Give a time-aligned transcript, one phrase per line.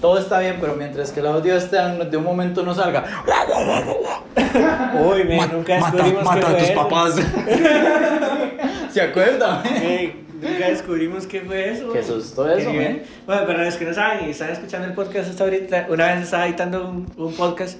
[0.00, 3.04] todo está bien, pero mientras que el audio esté de un momento no salga.
[5.02, 7.14] Uy, men, nunca descubrimos mata, mata qué a tus fue papás.
[8.92, 9.62] ¿Se acuerdan?
[9.66, 11.92] Ey, nunca descubrimos qué fue eso.
[11.92, 13.02] Qué susto eso, Qué.
[13.26, 16.24] Bueno, para los que no saben y están escuchando el podcast hasta ahorita, una vez
[16.24, 17.78] estaba editando un, un podcast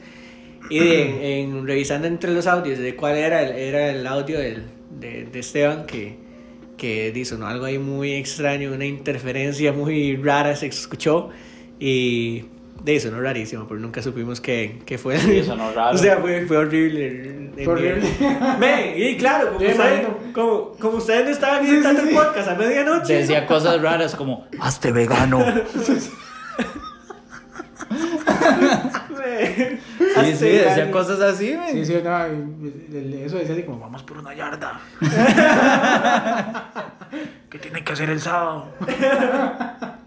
[0.70, 4.64] y de- en, revisando entre los audios de cuál era el, era el audio del,
[4.90, 6.16] de, de Esteban que,
[6.76, 11.30] que di- sonó algo ahí muy extraño, una interferencia muy rara se escuchó
[11.78, 12.44] y
[12.82, 15.18] de sonó rarísimo, pero nunca supimos qué, qué fue.
[15.18, 15.94] Sí, sonó raro.
[15.94, 17.50] O sea, fue, fue horrible.
[17.64, 18.08] Fue horrible.
[18.60, 23.14] Ve, y claro, como, ustedes, como, como ustedes no estaban editando el podcast a medianoche.
[23.14, 25.38] Decía cosas raras como, hazte vegano.
[29.18, 29.80] Ve,
[30.24, 31.56] Sí, sí, decía cosas así.
[31.72, 34.80] Sí, sí, no, eso decía así como, vamos por una yarda.
[37.50, 38.68] ¿Qué tiene que hacer el sábado?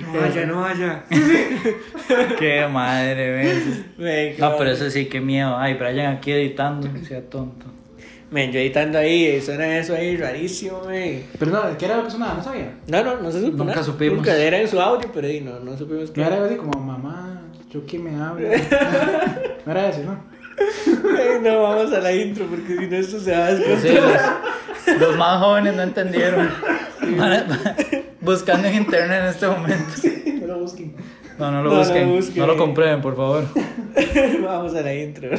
[0.00, 1.04] No vaya, no vaya.
[2.38, 4.36] Qué madre, men.
[4.38, 5.56] No, pero eso sí, qué miedo.
[5.56, 7.66] Ay, Brian aquí editando, sea tonto.
[8.30, 11.24] Men, yo editando ahí, suena eso ahí rarísimo, men.
[11.38, 12.34] Pero no, ¿qué era lo que sonaba?
[12.34, 12.72] No sabía.
[12.86, 13.58] No, no, no se supo.
[13.58, 13.82] Nunca nada.
[13.84, 14.16] supimos.
[14.18, 16.56] Nunca era en su audio, pero ahí no, no supimos No qué era algo así
[16.56, 18.48] como, mamá, yo quién me habla.
[19.66, 20.32] No era eso, ¿no?
[21.42, 24.40] No, vamos a la intro porque si no esto se va a Sí, descontrolar.
[24.86, 26.50] los, los más jóvenes no entendieron.
[27.16, 27.46] Van-
[28.22, 29.92] Buscando en internet en este momento.
[30.42, 30.94] No lo busquen.
[31.38, 32.38] No, no lo No lo busquen.
[32.40, 33.46] No, lo comprueben, por favor.
[34.42, 35.30] Vamos a la intro.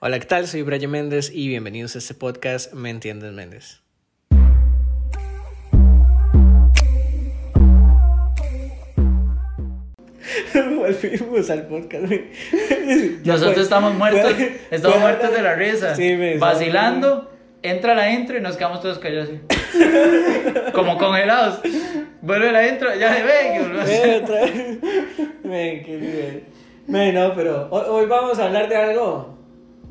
[0.00, 0.46] Hola, ¿qué tal?
[0.46, 3.80] Soy Brian Méndez y bienvenidos a este podcast Me Entiendes Méndez.
[10.54, 12.12] Volvimos al podcast.
[13.24, 14.32] Nosotros estamos muertos.
[14.70, 15.94] Estamos muertos de la risa.
[15.94, 17.30] Sí, me- Vacilando.
[17.70, 19.40] Entra la intro y nos quedamos todos callados así.
[20.72, 21.60] Como congelados.
[22.22, 23.32] Vuelve la intro, ya se ve.
[23.52, 24.78] que- otra vez.
[25.44, 26.42] Men, qué nivel.
[26.86, 29.36] Men, no, pero hoy, hoy vamos a hablar de algo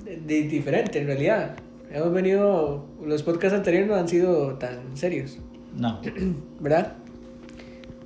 [0.04, 1.56] de- de diferente en realidad.
[1.92, 5.38] Hemos venido, los podcasts anteriores no han sido tan serios,
[5.76, 6.02] No,
[6.60, 6.94] ¿verdad?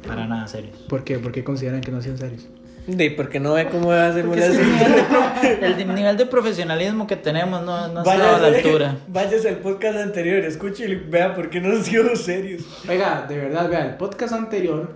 [0.08, 0.78] para nada serios.
[0.90, 1.18] ¿Por qué?
[1.20, 2.48] ¿Por qué consideran que no sean serios?
[2.98, 4.50] De porque no ve cómo hacemos las
[5.62, 8.98] El de- nivel de profesionalismo que tenemos no, no está a la altura.
[9.08, 12.64] Váyase al podcast anterior, escuche y vea por qué no han sido serios.
[12.88, 14.92] Oiga, de verdad, vea, el podcast anterior,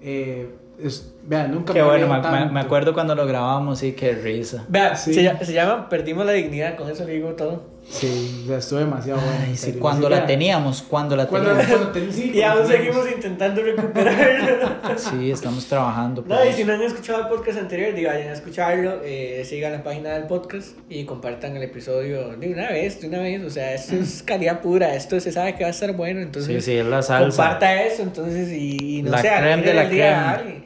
[0.00, 0.48] eh,
[0.82, 2.52] es, vea, nunca Qué me bueno, me, me- tanto.
[2.54, 4.64] me acuerdo cuando lo grabamos, sí, qué risa.
[4.68, 5.12] Vea, Sí.
[5.14, 7.62] se, se llama Perdimos la dignidad, con eso le digo todo.
[7.90, 9.38] Sí, o sea, estuvo demasiado bueno.
[9.46, 11.64] Ay, sí, cuando la teníamos, cuando la teníamos.
[11.66, 14.68] cuando ten- sí, Y aún seguimos intentando recuperarlo.
[14.98, 16.22] Sí, estamos trabajando.
[16.26, 16.58] No, y eso.
[16.58, 20.10] si no han escuchado el podcast anterior, digo, vayan a escucharlo, eh, sigan la página
[20.10, 23.42] del podcast y compartan el episodio de una vez, de una vez.
[23.42, 26.62] O sea, esto es calidad pura, esto se sabe que va a estar bueno, entonces
[26.64, 27.28] Sí, sí, es la salsa.
[27.42, 30.50] comparta eso, entonces, y, y no La sé, creme de la el día a creme.
[30.50, 30.64] alguien.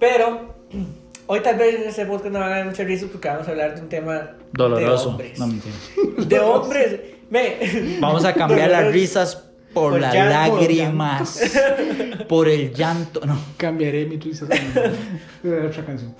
[0.00, 0.54] Pero
[1.32, 3.52] hoy tal vez en este podcast no van a dar mucha risa porque vamos a
[3.52, 5.04] hablar de un tema Doloroso.
[5.04, 5.38] de hombres.
[5.38, 5.74] No, mentira.
[6.26, 7.00] de hombres.
[7.30, 9.36] Me, Vamos a cambiar las risas
[9.72, 11.40] por, Por las por lágrimas.
[12.28, 13.20] Por el llanto.
[13.24, 13.38] No.
[13.56, 16.16] Cambiaré mi twist a otra canción.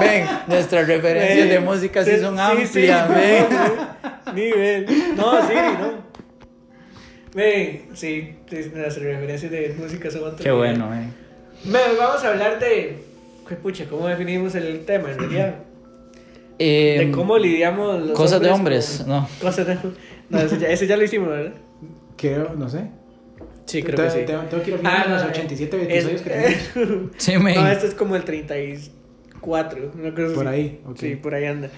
[0.00, 3.14] Ven, nuestras referencias de Ven, música sí son sí, amplias, sí.
[3.14, 3.46] ven.
[4.34, 4.86] Ni ven.
[5.16, 5.92] No, sí, no.
[7.34, 8.36] Ven, sí,
[8.74, 10.40] las referencias de música son otras.
[10.40, 11.12] Qué bueno, ven.
[11.64, 13.09] Me, vamos a hablar de.
[13.50, 13.84] ¿Qué pucha?
[13.90, 15.54] ¿Cómo definimos el tema en realidad?
[16.62, 19.28] Eh, de cómo lidiamos los cosas de hombres, con- no.
[19.40, 19.78] Cosas de
[20.28, 21.54] No, ese ya, ese ya lo hicimos, ¿verdad?
[22.18, 22.84] Creo, no sé.
[23.64, 24.18] Sí, creo Te- que sí.
[24.26, 26.30] te- Tengo que ir Ah, a no, los eh, 87 es- episodios que
[26.74, 27.10] tenemos.
[27.16, 27.54] Sí, men.
[27.54, 30.54] No, este es como el 34, una cosa Por así.
[30.56, 30.98] ahí, ok.
[30.98, 31.70] Sí, por ahí anda.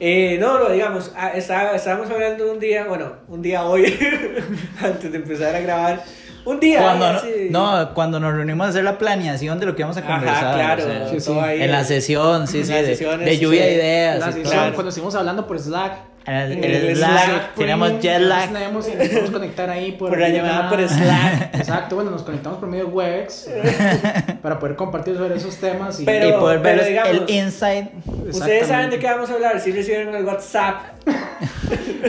[0.00, 3.86] Eh, no, no, digamos, ah, está- estábamos hablando un día, bueno, un día hoy,
[4.82, 6.04] antes de empezar a grabar.
[6.46, 6.80] Un día.
[6.80, 9.96] Cuando, no, así- no, cuando nos reunimos a hacer la planeación de lo que vamos
[9.96, 10.54] a Ajá, conversar.
[10.54, 10.82] claro.
[10.82, 11.26] o sea, Sí, sí.
[11.26, 11.62] todo ahí.
[11.62, 13.68] en la sesión, sí, sí, de, de lluvia sí.
[13.68, 14.18] de ideas.
[14.20, 14.74] La sesión, claro.
[14.74, 15.92] cuando estuvimos hablando por Slack.
[16.28, 18.50] En el, En en el el Slack, Slack tenemos premium, jet lag.
[18.72, 21.54] nos podemos conectar ahí por, Por la llamada por Slack.
[21.54, 23.48] Exacto, bueno, nos conectamos por medio de Webex
[24.42, 26.00] para poder compartir sobre esos temas.
[26.00, 27.90] Y, Pero- y poder ver digamos- el insight.
[28.28, 30.76] Ustedes saben de qué vamos a hablar, si recibieron el WhatsApp.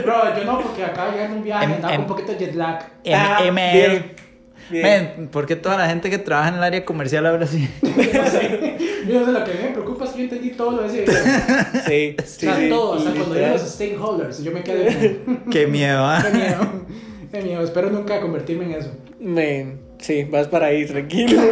[0.04, 2.54] Bro, yo no, porque acá llegué en un viaje, andaba con un poquito de jet
[2.54, 2.78] lag.
[3.04, 4.04] M- Ah, ML.
[4.70, 7.68] Men, ¿por qué toda la gente que trabaja en el área comercial habla así?
[7.82, 11.00] Yo no sé, lo que me preocupa es que yo entendí todo lo de ese
[11.02, 11.22] video.
[11.86, 12.68] Sí, O sí, sea, sí.
[12.68, 13.50] todo, hasta cuando Literal.
[13.52, 14.44] llegan los stakeholders.
[14.44, 15.20] Yo me quedé
[15.50, 16.22] Qué miedo, ¿ah?
[16.30, 16.60] qué miedo,
[17.32, 17.62] qué miedo.
[17.62, 18.90] Espero nunca convertirme en eso.
[19.18, 21.40] Men, sí, vas para ahí, tranquilo.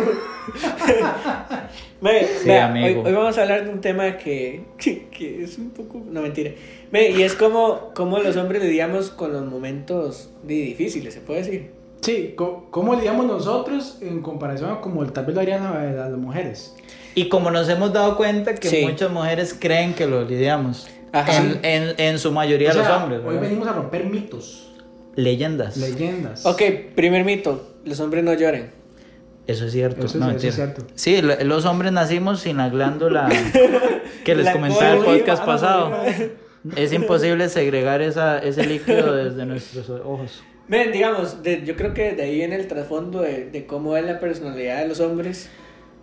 [2.00, 3.00] Men, Sí, vea, amigo.
[3.02, 6.02] Hoy, hoy vamos a hablar de un tema que, que, que es un poco.
[6.10, 6.52] No, mentira.
[6.90, 11.42] Men, y es como, como los hombres lidiamos con los momentos di- difíciles, se puede
[11.42, 11.70] decir.
[12.02, 16.74] Sí, ¿cómo lidiamos nosotros en comparación a como tal vez lo harían a, las mujeres?
[17.14, 18.82] Y como nos hemos dado cuenta que Sí.
[18.86, 20.86] muchas mujeres creen que lo lidiamos.
[21.12, 21.36] Ajá.
[21.36, 23.20] En, en, en su mayoría O sea, los hombres.
[23.20, 23.40] Hoy ¿verdad?
[23.42, 24.70] venimos a romper mitos,
[25.14, 25.76] Leyendas.
[25.78, 26.44] leyendas.
[26.44, 26.60] Ok,
[26.94, 28.70] primer mito, los hombres no lloren.
[29.46, 30.04] Eso es cierto.
[30.04, 30.48] Eso es- no, eso mentira.
[30.50, 30.82] es cierto.
[30.94, 33.28] Sí, lo- los hombres nacimos sin la glándula
[34.24, 35.92] que les La comentaba el podcast pasado.
[36.76, 40.42] Es imposible segregar esa, ese líquido desde nuestros ojos.
[40.68, 44.04] Ven, digamos, de- yo creo que de ahí viene el trasfondo de, de cómo es
[44.04, 45.48] la personalidad de los hombres.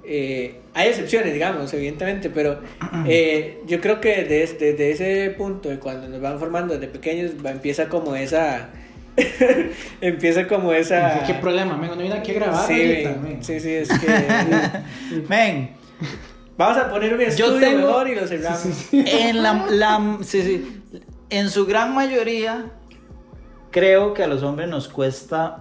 [0.06, 2.60] Eh, hay excepciones, digamos, evidentemente, pero
[3.08, 7.32] eh, yo creo que desde, desde ese punto, de cuando nos van formando desde pequeños,
[7.46, 8.70] va, empieza como esa...
[10.02, 11.24] empieza como esa...
[11.26, 11.92] ¿Qué, problema, men?
[11.92, 14.08] No viene aquí a grabar Sí, ahorita, men, sí, sí, es que...
[15.30, 15.70] Men,
[16.58, 18.64] Vamos a poner un Yo estudio tengo- mejor y lo cerramos.
[18.92, 20.82] en la, la- sí, sí.
[21.30, 22.66] en su gran mayoría,
[23.74, 25.58] creo que a los hombres nos cuesta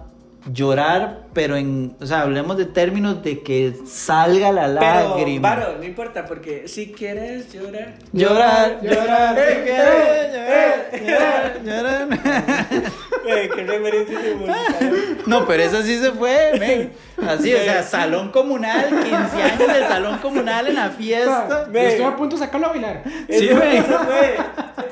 [0.51, 5.55] llorar, pero en, o sea, hablemos de términos de que salga la Pero, lágrima.
[5.55, 7.93] Varo, no importa, porque si quieres llorar...
[8.11, 12.83] Llorar, llorar, Eh, eh, llorar, llorar, llorar.
[13.25, 14.79] Eh, qué referencia de música.
[15.27, 16.91] No, pero eso sí se fue, men.
[17.27, 21.67] Así, o sea, salón comunal, 15 años de salón comunal en la fiesta.
[21.71, 23.03] Yo estoy a punto de sacarlo a bailar.
[23.29, 23.71] Sí, eso, men.
[23.77, 24.37] eso fue.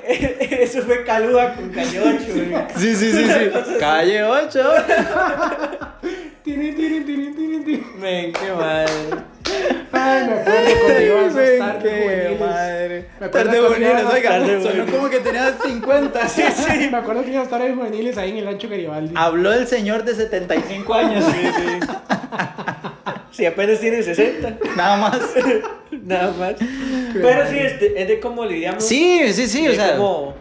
[0.61, 2.65] Eso fue Calúa con Cañocho, güey.
[2.75, 3.51] Sí, sí, sí, sí.
[3.79, 4.59] Calle 8.
[6.43, 7.85] Tirin, tirin, tirin, tirin, tirin.
[7.99, 8.91] Men, qué madre.
[9.91, 13.05] Ay, me acuerdo cuando iba a Men, tardes madre.
[13.19, 16.27] Me acuerdo Tarde cuando iba a juveniles, oiga, sonó como que tenía 50.
[16.27, 16.89] Sí, sí.
[16.91, 19.13] Me acuerdo que iba a estar en juveniles ahí en el Ancho Garibaldi.
[19.15, 21.25] Habló el señor de 75 años.
[21.25, 21.87] Sí, sí.
[23.31, 25.19] Si apenas tiene 60, Nada más.
[26.03, 26.53] nada más.
[27.13, 28.83] Pero sí, es de, es de cómo lidiamos.
[28.85, 29.95] Sí, sí, sí, o sea.
[29.97, 30.33] cómo-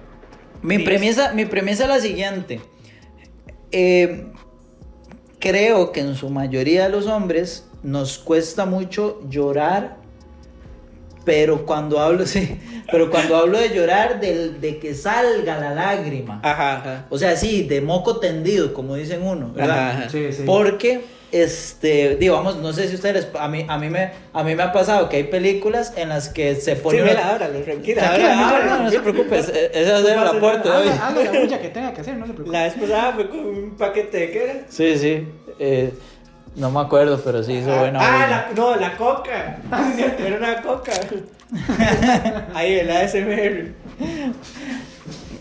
[0.63, 2.61] Mi premisa, mi premisa es la siguiente.
[3.73, 4.27] Eh,
[5.39, 9.97] creo que en su mayoría de los hombres nos cuesta mucho llorar,
[11.25, 12.59] pero cuando hablo, sí,
[12.91, 16.41] pero cuando hablo de llorar, del- de que salga la lágrima.
[16.43, 17.07] Ajá, ajá.
[17.11, 19.79] O sea, sí, de moco tendido, como dicen uno, ¿verdad?
[19.91, 20.09] Ajá, ajá.
[20.11, 20.43] Sí, sí.
[20.45, 24.63] Porque, este, digamos, no sé si ustedes, a mí, a mí me, a mí me
[24.63, 27.61] ha pasado que hay películas en las que se Sí, pone me una- la ábralo,
[27.61, 28.03] tranquila.
[28.03, 28.77] Tranquila, no, ábrala.
[28.79, 30.89] no, no se preocupe, ese ese va a ser el No pasa aporte hoy.
[30.89, 32.57] Haga, haga la bulla que tenga que hacer, no se preocupe.
[32.57, 34.55] La vez pasada fue con un paquete de qué era.
[34.69, 35.29] Sí, sí.
[35.59, 35.93] eh,
[36.57, 38.01] no me acuerdo, pero sí hizo buena.
[38.03, 39.59] ah, la, no, la coca.
[39.71, 40.25] Ah, sí, cierto.
[40.27, 40.93] Era una coca.
[42.55, 43.73] Ahí, el ASMR.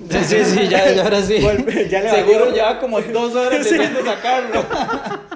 [0.10, 1.40] Sí, sí, sí, ya, ya ahora sí.
[1.90, 3.76] Ya le Seguro lleva como dos horas Sí.
[3.76, 4.66] intentando sacarlo.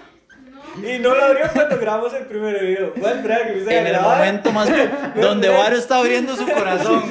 [0.83, 2.93] Y no lo abrió cuando grabamos el primer video.
[2.95, 4.17] Voy a esperar a que a En el grabar.
[4.17, 4.69] momento más
[5.15, 7.03] donde Varo está abriendo su corazón.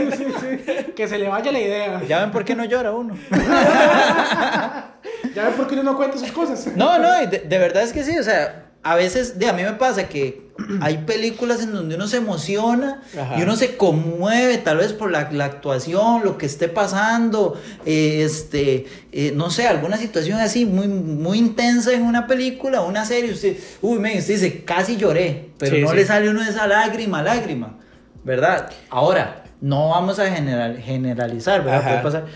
[0.95, 2.03] Que se le vaya la idea.
[2.07, 3.17] Ya ven por qué no llora uno.
[5.35, 6.67] Ya ven por qué uno no cuenta sus cosas.
[6.77, 9.73] No, no, de verdad es que sí, o sea, a veces, de, a mí me
[9.75, 10.43] pasa que
[10.81, 13.39] hay películas en donde uno se emociona Ajá.
[13.39, 18.23] y uno se conmueve, tal vez por la, la actuación, lo que esté pasando, eh,
[18.25, 23.33] este, eh, no sé, alguna situación así muy, muy intensa en una película, una serie,
[23.33, 25.97] usted, uy, men, usted dice, casi lloré, pero Sí, no sí.
[25.97, 27.79] le sale uno esa lágrima, lágrima,
[28.25, 28.71] ¿verdad?
[28.91, 31.83] Ahora, no vamos a general, generalizar, ¿verdad?
[31.85, 32.27] Puede pasar.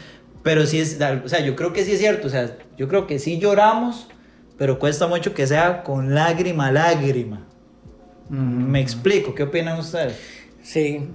[0.45, 3.09] Pero sí es, o sea, yo creo que sí es cierto, o sea, yo creo
[3.09, 4.07] que sí lloramos,
[4.59, 7.47] pero cuesta mucho que sea con lágrima, lágrima.
[8.29, 10.19] Me explico, ¿qué opinan ustedes?
[10.63, 11.09] Sí.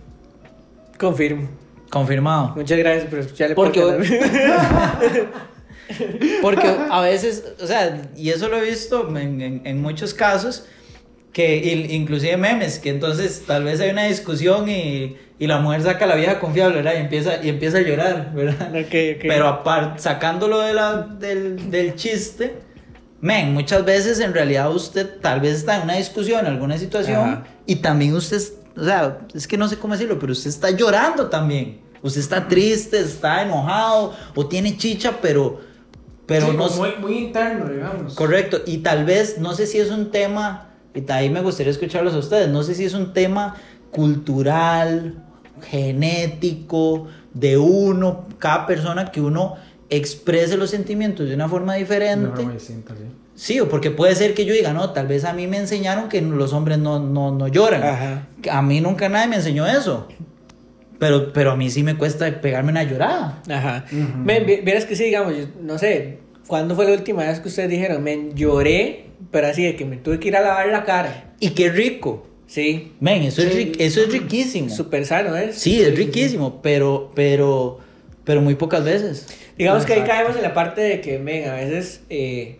[0.98, 1.50] Confirmo.
[1.90, 2.54] Confirmado.
[2.56, 3.82] Muchas gracias por escuchar el Porque-.
[6.42, 10.66] Porque a veces, o sea, y eso lo he visto en, en- en muchos casos,
[11.34, 11.58] que
[11.90, 16.08] inclusive memes, que entonces tal vez hay una discusión y, y la mujer saca a
[16.08, 16.94] la vieja confiable, ¿verdad?
[16.96, 18.70] Y empieza, y empieza a llorar, ¿verdad?
[18.70, 19.22] Ok, ok.
[19.24, 22.54] Pero aparte, sacándolo de la, del, del chiste,
[23.22, 27.20] men, muchas veces en realidad usted tal vez está en una discusión, en alguna situación,
[27.20, 27.44] Ajá.
[27.66, 28.42] y también usted,
[28.76, 31.82] o sea, es que no sé cómo decirlo, pero usted está llorando también.
[32.04, 35.62] Usted está triste, está enojado, o tiene chicha, pero,
[36.26, 36.68] pero Sí, no
[37.00, 38.16] muy interno, digamos.
[38.16, 42.16] Correcto, y tal vez, no sé si es un tema, y ahí me gustaría escucharlos
[42.16, 43.56] a ustedes, no sé si es un tema
[43.92, 45.24] cultural,
[45.70, 49.56] genético, de uno, cada persona que uno
[49.92, 52.36] exprese los sentimientos de una forma diferente.
[52.36, 53.04] forma distinta, sí.
[53.36, 56.10] Sí, o porque puede ser que yo diga, no, tal vez a mí me enseñaron
[56.10, 57.84] que los hombres no, no, no lloran.
[57.84, 58.28] Ajá.
[58.52, 60.08] A mí nunca nadie me enseñó eso.
[61.00, 63.42] Pero, pero a mí sí me cuesta pegarme una llorada.
[63.50, 63.86] Ajá.
[63.92, 64.18] Ujú.
[64.24, 67.48] Men, vi- vieras que sí, digamos, yo no sé, ¿cuándo fue la última vez que
[67.48, 70.84] ustedes dijeron, men, lloré, pero así de que me tuve que ir a lavar la
[70.84, 71.34] cara?
[71.40, 72.28] Y qué rico.
[72.46, 73.60] Sí, Men, eso, es, Sí.
[73.72, 74.70] ri- eso es riquísimo.
[74.70, 75.52] súper sano, ¿eh?
[75.54, 77.80] Sí, es riquísimo, pero, pero,
[78.24, 79.28] pero muy pocas veces.
[79.58, 80.18] Digamos que ahí Exacto.
[80.22, 82.58] caemos en la parte de que, men, a veces, eh,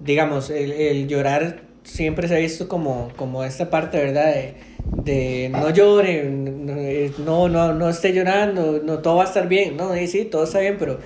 [0.00, 4.34] digamos, el, el llorar siempre se ha visto como, como esta parte, ¿verdad?
[4.34, 4.54] De,
[5.04, 9.48] de no llore, no, eh, no, no, no esté llorando, no, todo va a estar
[9.48, 10.98] bien, no, y sí, todo está bien, pero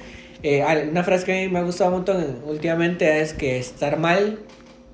[0.43, 3.99] eh, una frase que a mí me ha gustado un montón últimamente es que estar
[3.99, 4.39] mal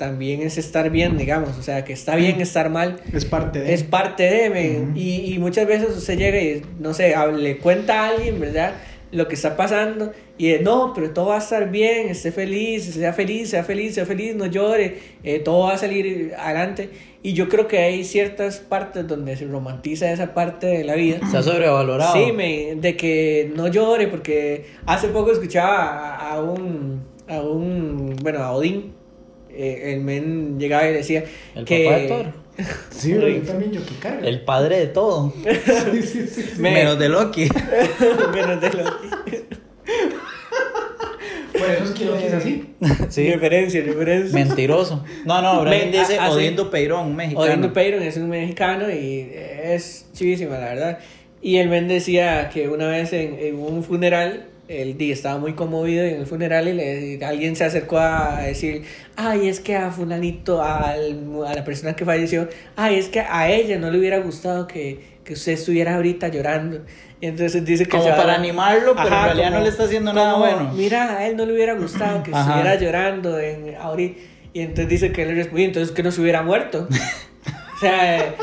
[0.00, 3.74] también es estar bien, digamos, o sea, que está bien estar mal, Es parte de.
[3.74, 4.82] es parte de, men.
[4.82, 4.98] Ujú.
[4.98, 8.72] y, y muchas veces usted llega y, no sé, le cuenta a alguien, ¿verdad?
[9.12, 12.94] Lo que está pasando y de, no, pero todo va a estar bien, esté feliz,
[12.94, 16.88] sea feliz, sea feliz, sea feliz, no llore, eh, todo va a salir adelante.
[17.22, 21.18] Y yo creo que hay ciertas partes donde se romantiza esa parte de la vida.
[21.22, 22.14] Está sobrevalorado.
[22.14, 28.16] Sí, me, de que no llore, porque hace poco escuchaba a, a un, a un,
[28.22, 28.94] bueno, a Odín,
[29.62, 31.24] eh, el men llegaba y decía
[31.54, 31.84] El que...
[31.84, 32.26] papá de Thor.
[32.90, 34.26] Sí, pero yo también, yo que carga.
[34.28, 35.32] El padre de todo.
[35.44, 36.60] Sí, sí, sí, sí.
[36.60, 37.48] Me- Menos de Loki.
[38.32, 38.84] Menos de lo
[41.52, 42.74] Por eso es que Loki es así.
[43.08, 43.30] Sí.
[43.32, 44.32] Referencia, referencia.
[44.44, 45.04] Mentiroso.
[45.24, 47.46] No, no, Brian dice a- hace- Odindo Peirón, un mexicano.
[47.46, 50.98] Odindo Peyron es un mexicano y es chivísima, la verdad.
[51.42, 55.54] Y el men decía que una vez en, en un funeral, el día estaba muy
[55.54, 58.82] conmovido en el funeral y le- alguien se acercó a decir,
[59.16, 63.50] ay, es que a fulanito, al- a la persona que falleció, ay, es que a
[63.50, 66.84] ella no le hubiera gustado que, que usted estuviera ahorita llorando.
[67.20, 69.70] Y entonces dice que Como se para animarlo, pero en Ajá, realidad como- no le
[69.70, 70.72] está haciendo nada como, bueno.
[70.74, 72.40] Mira, a él no le hubiera gustado que Ajá.
[72.60, 74.20] estuviera llorando en ahorita.
[74.52, 76.88] Y entonces dice que él le respondió, entonces que no se hubiera muerto.
[77.76, 78.34] o sea,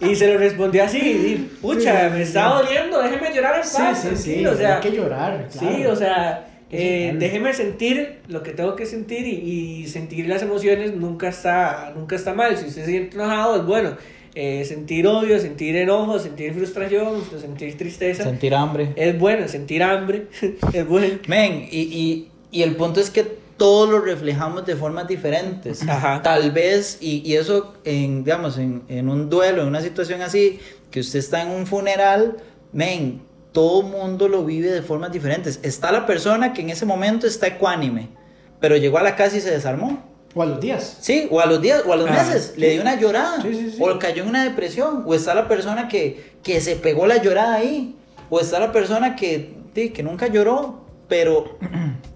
[0.00, 2.64] y se lo respondió así, y, pucha, Sí, me sí, está sí.
[2.66, 4.02] doliendo, déjeme llorar en Sí, paz.
[4.02, 4.22] sí, sí.
[4.24, 5.46] tranquilo, o sea, hay que llorar.
[5.50, 5.92] sí, claro.
[5.92, 10.94] o sea, eh, déjeme sentir lo que tengo que sentir y, y sentir las emociones
[10.94, 12.56] nunca está, nunca está mal.
[12.56, 13.96] Si usted se siente enojado, es bueno.
[14.36, 18.22] Eh, sentir odio, sentir enojo, sentir frustración, sentir tristeza.
[18.22, 18.92] Sentir hambre.
[18.94, 20.26] Es bueno, sentir hambre,
[20.72, 21.18] es bueno.
[21.26, 23.26] Men, y, y, y el punto es que
[23.60, 25.86] todos lo reflejamos de formas diferentes.
[25.86, 26.22] Ajá.
[26.22, 30.58] Tal vez, y, y eso, en, digamos, en, en un duelo, en una situación así,
[30.90, 32.38] que usted está en un funeral,
[32.72, 33.20] men,
[33.52, 35.60] todo mundo lo vive de formas diferentes.
[35.62, 38.08] Está la persona que en ese momento está ecuánime,
[38.60, 40.08] pero llegó a la casa y se desarmó.
[40.34, 40.96] O a los días.
[41.02, 43.52] Sí, o a los días, o a los Ah, meses, le dio una llorada, Sí,
[43.52, 43.78] sí, sí.
[43.78, 47.56] o cayó en una depresión, o está la persona que, que se pegó la llorada
[47.56, 47.94] ahí,
[48.30, 51.58] o está la persona que, sí, que nunca lloró, pero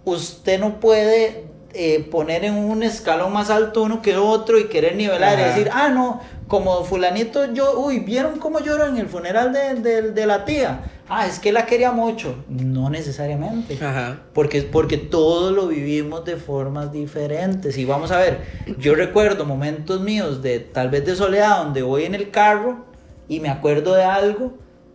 [0.04, 4.94] usted no puede eh, poner en un escalón más alto uno que otro y querer
[4.96, 9.52] nivelar y decir, ah, no, como fulanito, yo, uy, ¿vieron cómo lloró en el funeral
[9.52, 10.84] de, de- de la tía?
[11.08, 12.36] Ah, es que la quería mucho.
[12.48, 13.74] No necesariamente.
[13.84, 14.20] Ajá.
[14.32, 17.76] Porque, porque todos lo vivimos de formas diferentes.
[17.76, 18.38] Y vamos a ver,
[18.78, 22.84] yo recuerdo momentos míos de tal vez de soledad donde voy en el carro
[23.28, 24.52] y me acuerdo de algo,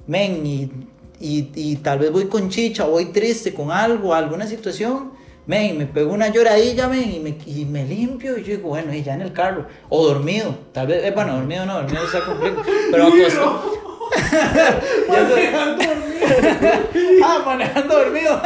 [0.07, 0.71] men, y,
[1.19, 5.11] y, y tal vez voy con chicha, voy triste con algo, alguna situación,
[5.45, 8.93] men, me pego una lloradilla, men, y me, y me limpio y yo digo, bueno,
[8.93, 12.23] y ya en el carro, o dormido, tal vez, eh, bueno, dormido no, dormido está
[12.23, 12.61] complejo,
[12.91, 13.89] pero acostado.
[17.23, 18.41] Ah, manejando dormido.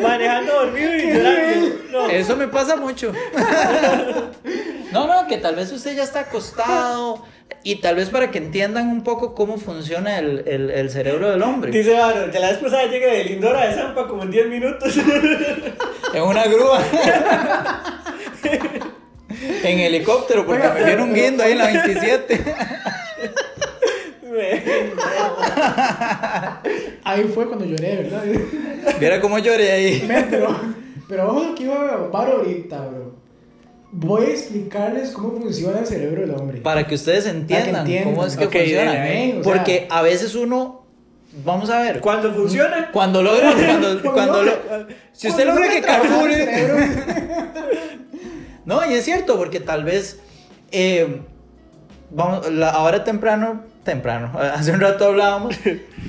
[0.00, 1.76] Manejando dormido y llorando.
[1.90, 2.08] No.
[2.08, 3.12] Eso me pasa mucho.
[4.92, 7.22] No, no, que tal vez usted ya está acostado
[7.64, 11.42] y tal vez para que entiendan un poco cómo funciona el, el- el cerebro del
[11.42, 11.70] hombre.
[11.70, 14.94] Dice Varo, ya la vez pasada llegué de Lindora de Zampa como en 10 minutos.
[16.14, 16.80] En una grúa.
[19.62, 22.44] En helicóptero, porque me vieron guindo ahí en la 27.
[27.04, 28.22] Ahí fue cuando lloré, ¿verdad?
[29.00, 30.08] Viera cómo lloré ahí.
[30.30, 30.56] Pero,
[31.08, 33.14] pero ojo que iba a paro ahorita, bro.
[33.90, 36.60] Voy a explicarles cómo funciona el cerebro del hombre.
[36.60, 38.14] Para que ustedes entiendan, entiendan.
[38.14, 38.90] cómo es que funciona.
[38.90, 40.84] o sea- porque a veces uno,
[41.44, 42.90] vamos a ver, Cuando funciona.
[42.92, 44.52] cuando logra, cuando, cuando lo-
[45.12, 46.48] si usted Cuando logra que carbure,
[48.66, 50.20] No, y es cierto, porque tal vez,
[50.70, 51.22] eh,
[52.10, 55.56] vamos, la- ahora temprano, temprano, hace un rato hablábamos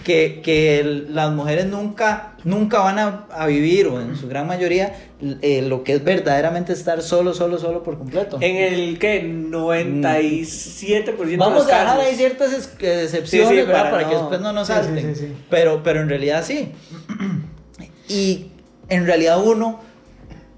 [0.04, 4.48] que, que el- las mujeres nunca, nunca van a, a vivir, o en su gran
[4.48, 4.96] mayoría,
[5.42, 8.38] eh, lo que es verdaderamente estar solo, solo, solo por completo.
[8.42, 14.08] En el que 97% de Vamos los a dejar ahí ciertas es- excepciones, Sí, para
[14.10, 15.16] que después no nos Sí, sí, salten.
[15.16, 15.34] sí, sí.
[15.50, 16.72] Pero, pero en realidad sí.
[18.08, 18.48] Y
[18.90, 19.80] en realidad uno,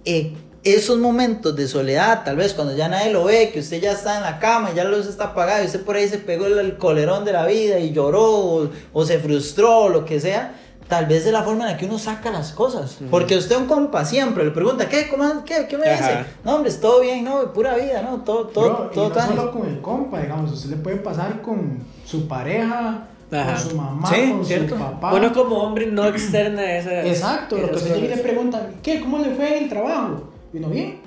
[0.06, 3.94] eh, esos momentos de soledad, tal vez cuando ya nadie lo ve, que usted ya
[3.94, 6.46] está en la cama, ya la luz está apagada y usted por ahí se pegó
[6.46, 10.20] el, el colerón de la vida y lloró o, o se frustró o lo que
[10.20, 10.53] sea,
[10.88, 12.98] tal vez es la forma en la que uno saca las cosas.
[13.10, 15.08] Porque usted un compa siempre le pregunta, ¿qué?
[15.10, 16.03] ¿Cómo, qué, ¿Qué me dice?
[16.03, 16.25] Ajá.
[16.44, 19.15] No, hombre, es todo bien, no, pura vida, no, todo, todo, Bro, y todo no
[19.15, 23.53] tan- solo con el compa, digamos, usted le puede pasar con su pareja, Ajá.
[23.53, 24.75] con su mamá, Sí, con cierto.
[24.75, 25.13] su papá.
[25.15, 27.03] Uno como hombre no externa esa.
[27.08, 29.00] Exacto, lo que usted llega y le preguntan, ¿qué?
[29.00, 30.27] ¿Cómo le fue en el trabajo?
[30.53, 31.00] Y uno, bien.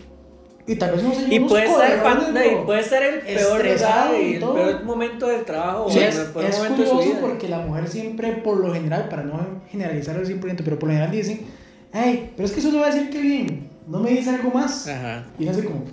[0.66, 4.32] Y tal vez no se Y puede coderones, fan- y puede ser el peor y
[4.34, 7.12] el peor momento del trabajo Sí, o es, el peor es momento de su curioso
[7.18, 7.20] vida.
[7.20, 10.94] porque la mujer siempre, por lo general, para no generalizar al 100%, pero por lo
[10.94, 11.40] general dicen,
[11.92, 14.50] hey, pero es que eso no va a decir que bien, no me dice algo
[14.52, 14.88] más.
[14.88, 15.26] Ajá.
[15.38, 15.84] Y uno hace como,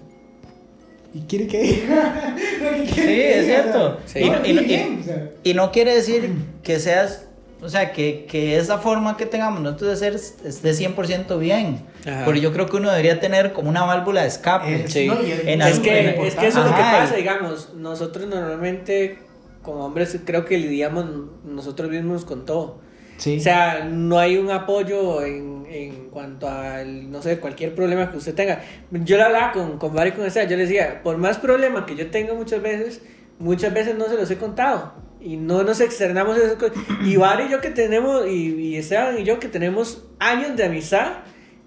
[1.14, 2.36] ¿y quiere que diga?
[2.38, 3.62] ¿Qué quiere Sí, que es diga?
[3.64, 4.00] cierto.
[4.06, 4.30] O sea, Sí.
[4.30, 6.32] no, Y no- y- bien, o sea, Y no quiere decir
[6.64, 7.28] que seas,
[7.62, 11.84] o sea, que, que esa forma que tengamos nosotros de ser esté 100% bien.
[12.08, 12.26] Ajá.
[12.26, 14.74] Porque yo creo que uno debería tener como una válvula de escape.
[14.84, 15.08] Eh, Sí.
[15.08, 17.00] no, En Es que, es que eso es lo que Ajá.
[17.02, 17.74] pasa, digamos.
[17.76, 19.20] Nosotros normalmente,
[19.62, 21.06] como hombres, creo que lidiamos
[21.46, 22.80] nosotros mismos con todo.
[23.18, 23.38] sí.
[23.38, 28.18] O sea, no hay un apoyo en, en cuanto a, no sé, cualquier problema que
[28.18, 28.62] usted tenga.
[28.90, 31.96] Yo lo hablaba con, con Barry con Esteban, yo le decía, por más problema que
[31.96, 33.02] yo tenga muchas veces,
[33.38, 34.94] muchas veces no se los he contado.
[35.22, 36.78] Y no nos externamos esas cosas.
[37.06, 40.66] Y Barry y yo que tenemos, y, y Esteban y yo que tenemos años de
[40.66, 41.20] amistad,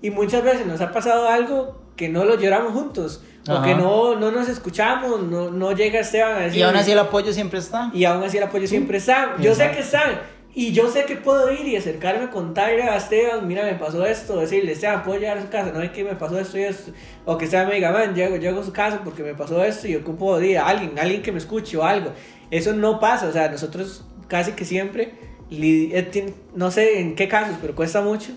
[0.03, 3.23] y muchas veces nos ha pasado algo que no lo lloramos juntos.
[3.47, 3.65] O Ajá.
[3.67, 6.61] que no, no nos escuchamos, no, no llega Esteban a decir...
[6.61, 7.91] Y aún así el apoyo siempre está.
[7.93, 9.37] Y aún así el apoyo siempre está.
[9.39, 9.77] Yo sé Exacto.
[9.77, 10.21] que están.
[10.57, 14.39] Y yo sé que puedo ir y acercarme contarle a Esteban, mira, me pasó esto,
[14.39, 16.93] decirle, Esteban, puedo llegar a su casa, no es que me pasó esto y esto.
[17.25, 19.89] O que Esteban me diga, man, llego, llego a su casa porque me pasó esto
[19.89, 22.13] y ocupo de alguien, alguien que me escuche o algo.
[22.55, 25.13] Eso no pasa, o sea, nosotros casi que siempre,
[25.51, 28.33] eh, no sé en qué casos, pero cuesta mucho,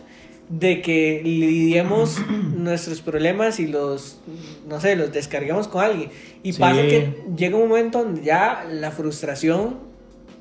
[0.49, 2.17] de que lidiemos
[2.55, 4.19] nuestros problemas y los,
[4.67, 6.09] no sé, los descarguemos con alguien.
[6.43, 6.59] Y Sí.
[6.59, 9.77] pasa que llega un momento donde ya la frustración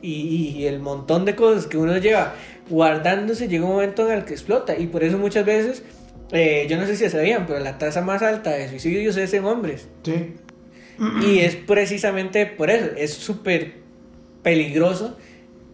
[0.03, 2.35] y, y el montón de cosas que uno lleva
[2.71, 4.77] guardándose llega un momento en el que explota.
[4.79, 5.83] Y por eso muchas veces,
[6.33, 9.45] eh, yo no sé si sabían, pero la tasa más alta de suicidios es en
[9.45, 9.89] hombres.
[10.05, 10.35] sí.
[11.23, 13.75] Y es precisamente por eso, es súper
[14.43, 15.17] peligroso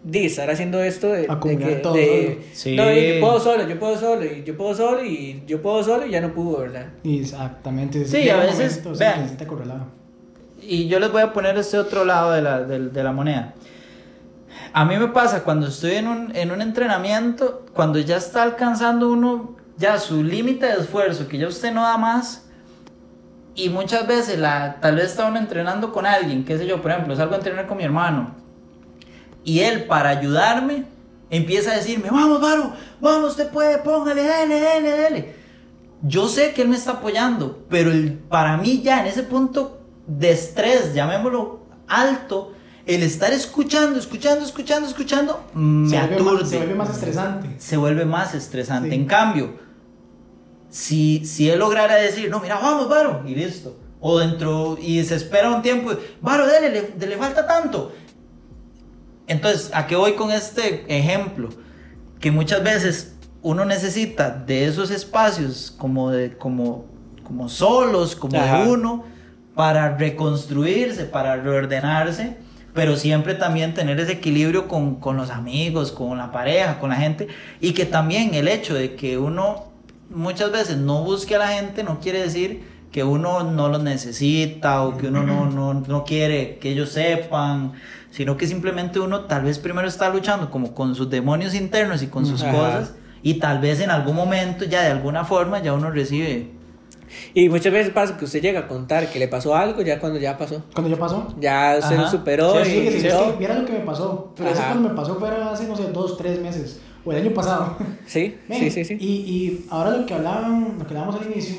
[0.03, 2.45] de estar haciendo esto de, de que- todo de- solo.
[2.53, 2.75] Sí.
[2.75, 6.05] no, yo puedo solo, yo puedo solo, y yo puedo solo, y yo puedo solo,
[6.05, 6.87] y ya no pudo, ¿verdad?
[7.05, 8.05] Exactamente.
[8.05, 9.23] Sí, a veces, momento, o sea, vean.
[9.29, 9.85] que.
[10.61, 13.53] Y yo les voy a poner este otro lado de la, del- de la moneda.
[14.73, 19.09] A mí me pasa cuando estoy en un, en un entrenamiento, cuando ya está alcanzando
[19.11, 22.49] uno ya su límite de esfuerzo, que ya usted no da más,
[23.55, 26.91] y muchas veces la, tal vez está uno entrenando con alguien, qué sé yo, por
[26.91, 28.35] ejemplo, salgo a entrenar con mi hermano,
[29.43, 30.85] y él para ayudarme
[31.29, 35.35] empieza a decirme, vamos, Varo, vamos, usted puede, póngale, dele, dele, dele.
[36.01, 39.81] Yo sé que él me está apoyando, pero el- para mí ya en ese punto
[40.07, 42.51] de estrés, llamémoslo alto,
[42.85, 46.33] el estar escuchando, escuchando, escuchando, escuchando, me Se vuelve, aturde.
[46.41, 47.49] más, se vuelve más estresante.
[47.57, 48.89] Se vuelve más estresante.
[48.89, 48.95] Sí.
[48.95, 49.53] En cambio,
[50.73, 53.77] si, si él lograra decir, no, mira, vamos, Varo, y listo.
[53.99, 57.93] O dentro, y se espera un tiempo, Varo, dele, le, le falta tanto.
[59.27, 61.49] Entonces, ¿a qué voy con este ejemplo?
[62.19, 66.85] Que muchas veces uno necesita de esos espacios como de como
[67.23, 68.63] como solos, como Ajá.
[68.63, 69.05] de uno
[69.53, 72.37] para reconstruirse, para reordenarse,
[72.73, 76.95] pero siempre también tener ese equilibrio con, con los amigos, con la pareja, con la
[76.95, 77.27] gente
[77.61, 79.72] y que también el hecho de que uno
[80.13, 84.83] muchas veces no busque a la gente no quiere decir que uno no los necesita
[84.83, 87.73] o que uno no, no, no quiere que ellos sepan,
[88.11, 92.07] sino que simplemente uno tal vez primero está luchando como con sus demonios internos y
[92.07, 92.51] con sus Ajá.
[92.51, 96.51] cosas y tal vez en algún momento ya de alguna forma ya uno recibe
[97.33, 100.19] Y muchas veces pasa que usted llega a contar que le pasó algo ya cuando
[100.19, 100.63] ya pasó.
[100.73, 101.33] Cuando ya pasó.
[101.39, 103.31] Ya se lo superó Sí, y, sí, sí, y todo.
[103.31, 104.33] que viera lo que me pasó.
[104.35, 106.79] Pero eso cuando me pasó fue hace, no sé, dos, tres meses.
[107.05, 107.77] O el año pasado.
[108.05, 108.97] Sí, Ven, sí, sí, sí.
[108.99, 111.55] Y, y ahora lo que hablaban, lo que hablábamos al inicio,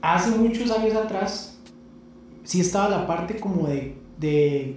[0.00, 1.58] hace muchos años atrás,
[2.42, 4.76] sí estaba la parte como de, de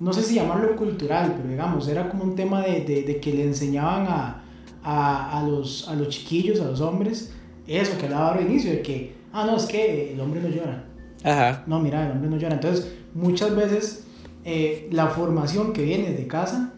[0.00, 3.32] no sé si llamarlo cultural, pero digamos, era como un tema de, de, de que
[3.32, 4.44] le enseñaban a,
[4.82, 7.32] a, a, los, a los chiquillos, a los hombres,
[7.66, 10.84] eso que hablaba al inicio, de que, ah, no, es que el hombre no llora.
[11.24, 11.64] Ajá.
[11.66, 12.54] No, mira, el hombre no llora.
[12.54, 14.04] Entonces, muchas veces
[14.44, 16.74] eh, la formación que viene de casa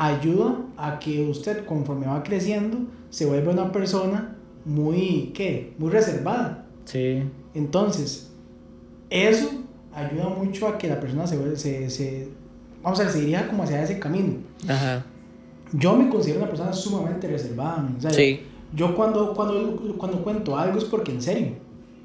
[0.00, 2.78] ayuda a que usted, conforme va creciendo,
[3.10, 5.74] se vuelva una persona muy, ¿qué?
[5.78, 6.66] Muy reservada.
[6.86, 7.22] sí
[7.54, 8.30] Entonces,
[9.10, 9.50] eso
[9.92, 12.28] ayuda mucho a que la persona se, se, se
[12.82, 14.34] vamos a ver, se dirija como hacia ese camino.
[14.66, 15.04] Ajá.
[15.72, 17.88] Yo me considero una persona sumamente reservada.
[17.96, 18.40] O sea, Sí.
[18.74, 21.48] Yo cuando, cuando, cuando cuento algo es porque en serio.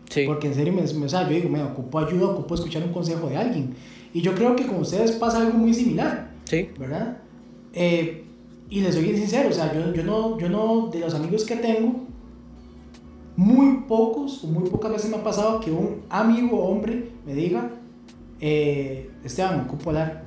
[0.10, 0.24] Sí.
[0.26, 2.92] Porque en serio, me, me- o sea, yo digo, me ocupo ayuda, ocupo escuchar un
[2.92, 3.76] consejo de alguien.
[4.14, 6.70] Y yo creo que con ustedes pasa algo muy similar, Sí.
[6.80, 7.18] ¿verdad?
[7.76, 8.24] Eh,
[8.70, 11.44] y les soy bien sincero, o sea, yo, yo, no, yo no, de los amigos
[11.46, 12.06] que tengo,
[13.36, 17.70] muy pocos o muy pocas veces me ha pasado que un amigo hombre me diga,
[18.40, 20.24] eh, Esteban, ocupo hablar,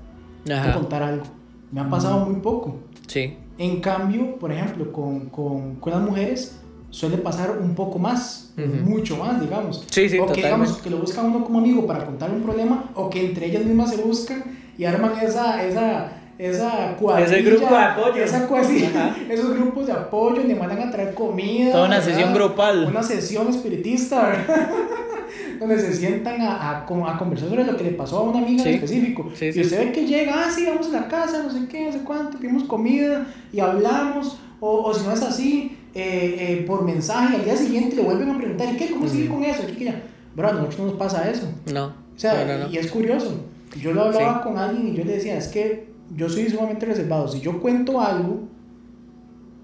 [0.51, 0.75] Ajá.
[0.75, 1.25] contar algo.
[1.73, 2.77] Me ha pasado muy poco.
[3.07, 3.35] Sí.
[3.59, 8.91] En cambio, por ejemplo, con, con, con las mujeres, suele pasar un poco más, Ujú.
[8.91, 9.85] mucho más, digamos.
[9.91, 12.91] Sí, sí, o que, digamos, que lo busca uno como amigo para contar un problema,
[12.95, 14.45] o que entre ellas mismas se buscan
[14.77, 18.23] y arman esa, esa, esa cuadrilla, Ese grupo de apoyo.
[18.25, 19.17] esa cuasi- Ajá.
[19.29, 21.73] esos grupos de apoyo, le mandan a traer comida.
[21.73, 22.13] Toda una ¿verdad?
[22.13, 22.85] sesión grupal.
[22.87, 24.69] Una sesión espiritista, ¿verdad?
[25.59, 28.63] donde se sientan a, a, a conversar sobre lo que le pasó a una amiga
[28.63, 28.69] Sí.
[28.71, 29.29] en específico.
[29.35, 31.87] Sí, y usted ve que llega, ah, sí, vamos a la casa, no sé qué,
[31.87, 36.65] no sé cuánto, pedimos comida y hablamos, o, o si no es así, eh, eh,
[36.67, 38.91] por mensaje, al día siguiente le vuelven a preguntar, ¿y qué?
[38.91, 39.63] ¿Cómo sigue con eso?
[39.65, 40.01] Aquí ya.
[40.37, 41.49] Bro, a nosotros no nos pasa eso.
[41.73, 41.87] No.
[41.87, 42.71] O sea, no, no, no.
[42.73, 43.45] y es curioso.
[43.81, 47.29] Yo lo hablaba con alguien y yo le decía, es que yo soy sumamente reservado.
[47.29, 48.49] Si yo cuento algo,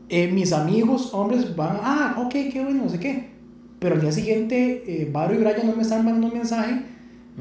[0.09, 3.31] eh, mis amigos hombres van, ah, ok, qué bueno, no sé qué.
[3.79, 6.83] Pero al día siguiente, eh, Varo y Brian no me están mandando un mensaje,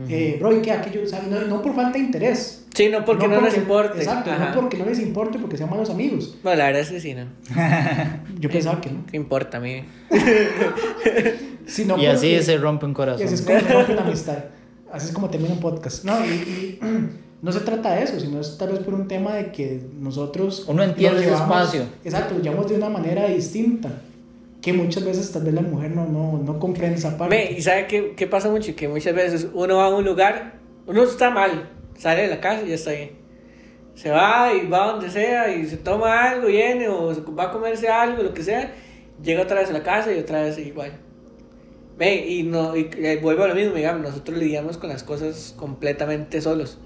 [0.09, 0.71] eh, bro, ¿y qué?
[0.71, 2.65] Aquello, o sea, no, no por falta de interés.
[2.73, 3.99] Sí, no porque no, les importe.
[3.99, 4.49] Exacto, Ajá.
[4.49, 6.39] no porque no les importe, porque sean malos amigos.
[6.41, 7.25] Bueno, la verdad es que sí, ¿no?
[8.39, 9.05] Yo pensaba que no.
[9.05, 9.83] ¿Qué importa a mí?
[11.67, 13.25] Sino y así se rompe un Y corazón.
[13.25, 14.37] así es como se rompe una amistad.
[14.91, 16.03] Así es como termina un podcast.
[16.03, 16.79] No, y, y
[17.43, 20.65] no se trata de eso, sino es tal vez por un tema de que nosotros...
[20.67, 21.82] Uno entiende nos ese llevamos- espacio.
[22.03, 23.89] Exacto, lo llevamos de una manera distinta.
[24.62, 27.36] Que muchas veces tal vez la mujer no, no, no comprende esa parte.
[27.36, 30.53] Ve, y sabe qué, qué pasa mucho, que muchas veces uno va a un lugar,
[30.88, 33.12] uno está mal, sale de la casa y ya está bien.
[33.93, 37.51] Se va y va donde sea y se toma algo, viene o se va a
[37.51, 38.73] comerse algo, lo que sea,
[39.21, 40.93] llega otra vez a la casa y otra vez igual.
[41.97, 45.53] Ve, y, no, y eh, vuelvo a lo mismo, digamos, nosotros lidiamos con las cosas
[45.58, 46.77] completamente solos.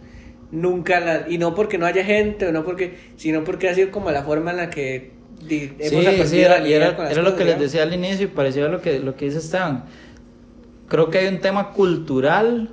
[0.52, 3.92] Nunca la, y no porque no haya gente o no porque, sino porque ha sido
[3.92, 5.12] como la forma en la que
[5.46, 7.44] di- Sí, hemos aprendido sí, a era, y lidiar era, con las era lo que
[7.46, 9.86] les decía al inicio y parecía lo que, lo que dice Esteban.
[10.88, 12.72] Creo que hay un tema cultural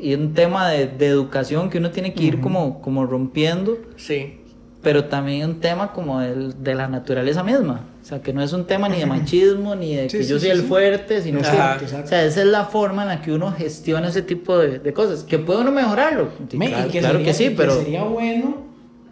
[0.00, 4.39] y un tema de, de educación que uno tiene que ir como, como rompiendo, Sí,
[4.82, 7.86] pero también un tema como del- de la naturaleza misma.
[8.02, 10.30] O sea, que no es un tema ni de machismo, ni de Sí, que sí,
[10.30, 11.46] yo soy sí, el fuerte, sino que...
[11.46, 11.56] Ajá.
[11.74, 12.04] Exacto, exacto.
[12.06, 14.92] O sea, esa es la forma en la que uno gestiona ese tipo de, de
[14.94, 15.22] cosas.
[15.24, 16.30] Que puede uno mejorarlo.
[16.54, 17.74] Me- claro, que claro sería- que sí, pero...
[17.74, 18.56] sería bueno,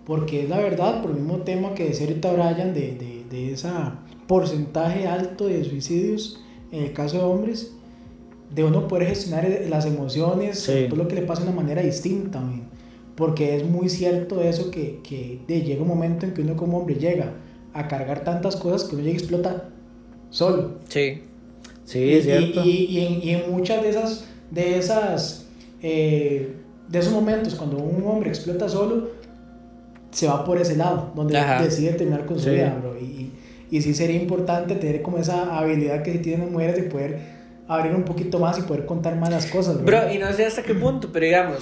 [0.07, 3.53] porque es la verdad, por el mismo tema que decía ahorita Brian, de, de, de
[3.53, 3.69] ese
[4.27, 6.41] porcentaje alto de suicidios
[6.73, 7.73] en el caso de hombres,
[8.55, 12.41] de uno poder gestionar las emociones, todo lo que le pasa de una manera distinta,
[12.41, 12.63] men.
[13.19, 16.79] Porque es muy cierto eso que, que de, llega un momento en que uno como
[16.79, 17.33] hombre llega
[17.75, 19.69] a cargar tantas cosas que uno llega y explota
[20.31, 20.79] solo.
[20.89, 21.23] sí.
[21.85, 22.63] Sí, Y- es cierto.
[22.65, 25.47] Y, y, y en, y en muchas de esas, de esas,
[25.83, 26.55] eh,
[26.87, 29.09] de esos momentos cuando un hombre explota solo,
[30.11, 31.63] se va por ese lado, donde Ajá.
[31.65, 32.51] decide terminar con su Sí.
[32.51, 32.95] vida, bro.
[33.01, 33.33] Y, y,
[33.71, 37.19] y sí sería importante tener como esa habilidad que tienen las mujeres de poder
[37.67, 39.85] abrir un poquito más y poder contar más las cosas, bro.
[39.87, 41.59] Bro, y no sé hasta qué punto, pero digamos,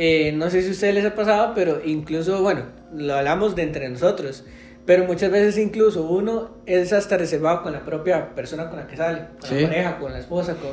[0.00, 2.62] eh, no sé si a ustedes les ha pasado, pero incluso, bueno,
[2.94, 4.44] lo hablamos de entre nosotros,
[4.86, 8.96] pero muchas veces incluso uno es hasta reservado con la propia persona con la que
[8.96, 9.60] sale, con Sí.
[9.62, 10.70] la pareja, con la esposa, con...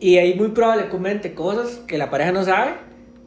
[0.00, 2.72] Y ahí muy probable comente cosas que la pareja no sabe,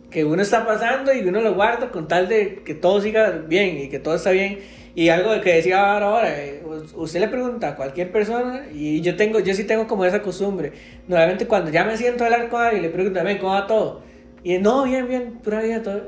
[0.09, 3.77] que uno está pasando y uno lo guarda con tal de que todo siga bien
[3.77, 4.57] y que todo está bien.
[4.95, 6.63] Y algo que decía ahora, ahora eh,
[6.95, 10.73] usted le pregunta a cualquier persona y yo tengo, yo sí tengo como esa costumbre.
[11.07, 14.01] Normalmente cuando ya me siento a hablar con alguien le pregunto, ¿cómo va todo?
[14.43, 16.01] Y no, bien, bien, pura vida, todo.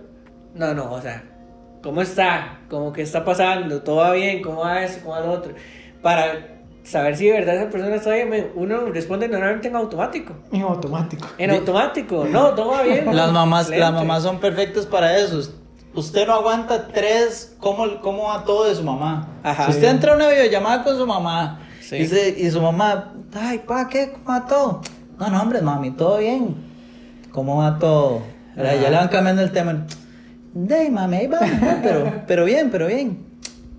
[0.55, 1.23] No, no, o sea,
[1.83, 2.59] ¿cómo está?
[2.69, 3.81] ¿Cómo que está pasando?
[3.81, 4.41] ¿Todo va bien?
[4.41, 4.99] ¿Cómo va eso?
[5.03, 5.53] ¿Cómo va lo otro?
[6.01, 10.33] Para saber si de verdad esa persona está bien, uno responde normalmente en automático.
[10.51, 11.27] En automático.
[11.37, 13.05] En automático, no, todo va bien.
[13.15, 15.41] Las mamás, las mamás son perfectas para eso.
[15.93, 19.27] Usted no aguanta tres, ¿cómo, cómo va todo de su mamá?
[19.43, 19.65] Ajá.
[19.65, 21.97] Si usted entra a una videollamada con su mamá Sí.
[21.97, 24.13] y, se- y su mamá, ay, pa, ¿qué?
[24.13, 24.81] ¿Cómo va todo?
[25.19, 26.70] No, no, hombre, mami, todo bien.
[27.31, 28.23] ¿Cómo va todo?
[28.53, 28.75] Ajá.
[28.75, 29.85] Ya le van cambiando el tema.
[30.53, 31.77] De mami, ahí va, ¿no?
[31.81, 33.17] pero, pero bien, pero bien.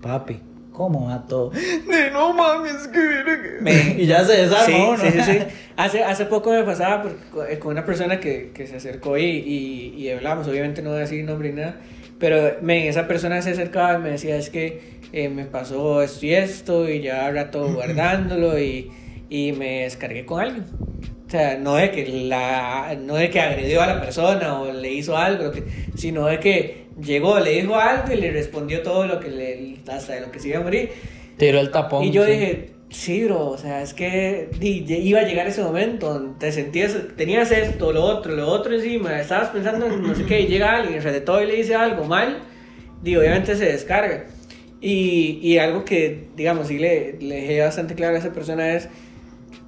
[0.01, 0.39] Papi,
[0.71, 1.51] ¿cómo va todo?
[1.51, 3.57] De no mami, es que viene que-".
[3.61, 4.97] Me- Y ya se desarma Sí, uno.
[4.97, 5.39] sí, sí.
[5.77, 9.23] Hace, hace poco me pasaba por- eh, con una persona que, que se acercó y,
[9.25, 11.75] y, y hablamos, obviamente no voy a decir nombre ni nada,
[12.19, 16.25] pero me, esa persona se acercaba y me decía, es que eh, me pasó esto
[16.25, 18.91] y esto y ya rato guardándolo y,
[19.29, 20.65] y me descargué con alguien.
[21.33, 24.93] O sea, no de que, la, no de que agredió a la persona o le
[24.93, 25.51] hizo algo,
[25.95, 30.13] sino de que llegó, le dijo algo y le respondió todo lo que le, hasta
[30.13, 30.91] de lo que se iba a morir.
[31.35, 32.03] Tiró el tapón.
[32.03, 32.33] Y yo sí.
[32.33, 36.95] dije, sí, bro, o sea, es que iba a llegar ese momento donde te sentías,
[37.17, 40.75] tenías esto, lo otro, lo otro encima, estabas pensando en no sé qué, y llega
[40.75, 42.43] alguien, sobre todo y le dice algo mal,
[43.01, 44.25] digo, obviamente se descarga.
[44.81, 48.87] Y, y algo que, digamos, sí le, le dejé bastante claro a esa persona es,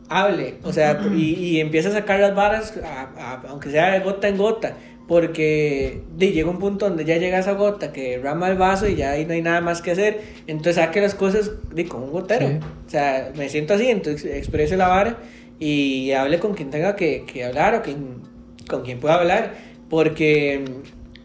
[0.10, 4.00] hable, o sea, y, y empieza a sacar las varas, a- a- aunque sea de
[4.02, 4.76] gota en gota,
[5.08, 8.96] porque di, llega un punto donde ya llega esa gota que derrama el vaso y
[8.96, 10.20] ya ahí no hay nada más que hacer.
[10.48, 12.48] Entonces saque las cosas di, con un gotero.
[12.48, 12.58] Sí.
[12.88, 15.18] O sea, me siento así, entonces exprese la vara
[15.60, 18.15] y hable con quien tenga que, que hablar o quien,
[18.68, 19.54] con quien pueda hablar.
[19.91, 20.65] Porque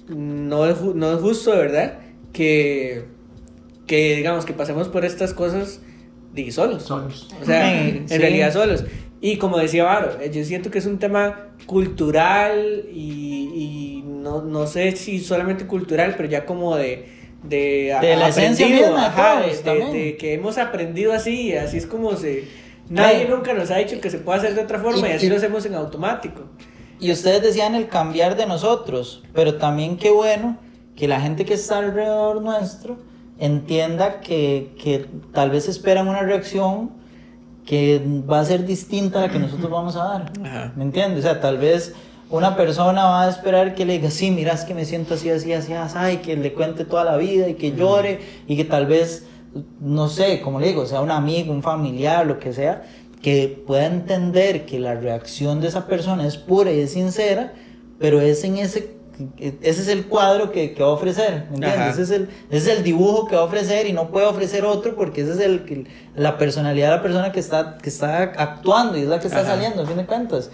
[0.09, 1.95] no es, no es justo, de verdad,
[2.35, 3.05] que,
[3.87, 5.81] que digamos que pasemos por estas cosas
[6.33, 6.83] di, solos.
[6.85, 7.29] Solos.
[7.40, 8.19] O sea, Sí, en sí.
[8.19, 8.85] realidad solos.
[9.21, 14.43] Y como decía Varo, eh, yo siento que es un tema cultural y, y no,
[14.43, 17.19] no sé si solamente cultural, pero ya como de...
[17.43, 22.14] De, De la esencia misma ajá, de- de- que hemos aprendido así, así es como
[22.16, 22.45] se...
[22.90, 23.29] Nadie Ay.
[23.31, 25.29] nunca nos ha dicho que se puede hacer de otra forma y, Y- así y-
[25.31, 26.43] lo hacemos en automático.
[26.99, 30.59] Y ustedes decían el cambiar de nosotros, pero también qué bueno
[30.97, 32.99] que la gente que está alrededor nuestro
[33.40, 36.90] entienda que, que tal vez esperan una reacción
[37.66, 38.00] que
[38.31, 40.33] va a ser distinta a la que nosotros vamos a dar.
[40.44, 40.72] Ajá.
[40.76, 41.20] ¿Me entiendes?
[41.20, 41.94] O sea, tal vez
[42.31, 45.31] una persona va a esperar que le diga, sí, mira, es que me siento así,
[45.31, 48.64] así, así, así, y que le cuente toda la vida y que llore y que
[48.64, 49.26] tal vez,
[49.81, 52.85] no sé, como le digo, sea un amigo, un familiar, lo que sea,
[53.20, 57.53] que pueda entender que la reacción de esa persona es pura y es sincera,
[57.98, 58.96] pero es en ese,
[59.38, 61.94] ese es el cuadro que, que va a ofrecer, ¿me entiendes?
[61.94, 64.64] Ese es, el, ese es el dibujo que va a ofrecer y no puede ofrecer
[64.64, 68.96] otro porque ese es el, la personalidad de la persona que está, que está actuando
[68.96, 69.50] y es la que está Ajá.
[69.50, 70.50] saliendo, a fin de cuentas.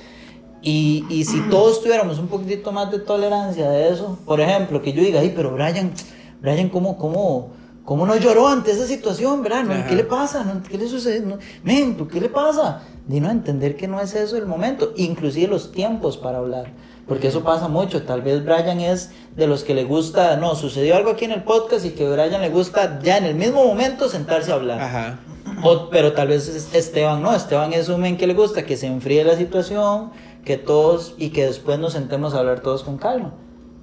[0.62, 4.92] Y, y si todos tuviéramos un poquitito más de tolerancia de eso, por ejemplo, que
[4.92, 5.92] yo diga, ay, pero Brian,
[6.40, 7.50] Brian, ¿cómo, cómo,
[7.84, 9.62] cómo no lloró ante esa situación, verdad?
[9.64, 9.74] ¿No?
[9.74, 9.86] Ajá.
[9.86, 10.42] ¿Qué le pasa?
[10.42, 10.62] ¿No?
[10.62, 11.20] ¿Qué le sucede?
[11.20, 12.82] No, men, ¿tú ¿qué le pasa?
[13.06, 16.72] De no entender que no es eso el momento, inclusive los tiempos para hablar.
[17.08, 18.02] Porque eso pasa mucho.
[18.02, 21.44] Tal vez Brian es de los que le gusta, no, sucedió algo aquí en el
[21.44, 24.80] podcast y que a Brian le gusta ya en el mismo momento sentarse a hablar.
[24.80, 25.18] Ajá.
[25.62, 28.76] O- pero tal vez es- Esteban no, Esteban es un men que le gusta que
[28.76, 30.10] se enfríe la situación,
[30.44, 33.32] que todos y que después nos sentemos a hablar todos con calma.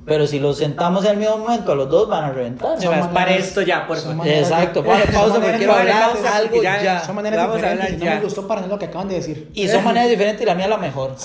[0.05, 2.77] Pero si los sentamos en el mismo momento, a los dos van a reventar.
[2.79, 4.15] Se va, para esto ya, por favor.
[4.17, 6.99] maneras Exacto, ponle pausa porque maneras quiero hablar algo ya- ya.
[7.05, 8.15] Son maneras Vamos a diferentes no ya.
[8.15, 9.49] me gustó para nada lo que acaban de decir.
[9.53, 11.15] Y son maneras diferentes y la mía es la mejor.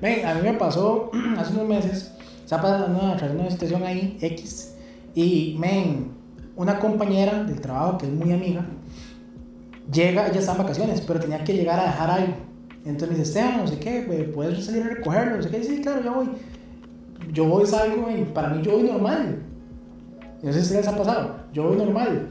[0.00, 2.12] Ven, a mí me pasó hace unos meses,
[2.44, 4.74] estaba pasando a través de una situación ahí, X,
[5.16, 6.12] y, men,
[6.54, 8.64] una compañera del trabajo que es muy amiga,
[9.92, 12.34] llega, ella está en vacaciones, pero tenía que llegar a dejar algo.
[12.84, 15.36] Entonces me dice, Esteban, no sé qué, pues, ¿puedes salir a recogerlo?
[15.36, 16.28] No sé qué, sí, claro, yo voy.
[17.32, 19.42] Yo voy, salgo, y para mí yo voy normal.
[20.42, 22.30] No sé si les ha pasado, yo voy normal.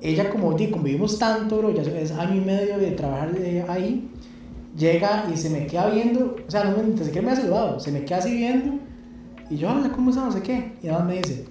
[0.00, 4.08] Ella, como di, convivimos tanto, bro, ya es año y medio de trabajar eh, ahí,
[4.76, 7.90] llega y se me queda viendo, o sea, no ni siquiera me ha saludado, se
[7.90, 8.78] me queda así viendo,
[9.48, 10.26] y yo, hola, ¿cómo estás?
[10.26, 10.72] No sé qué.
[10.82, 11.44] Y nada más me dice,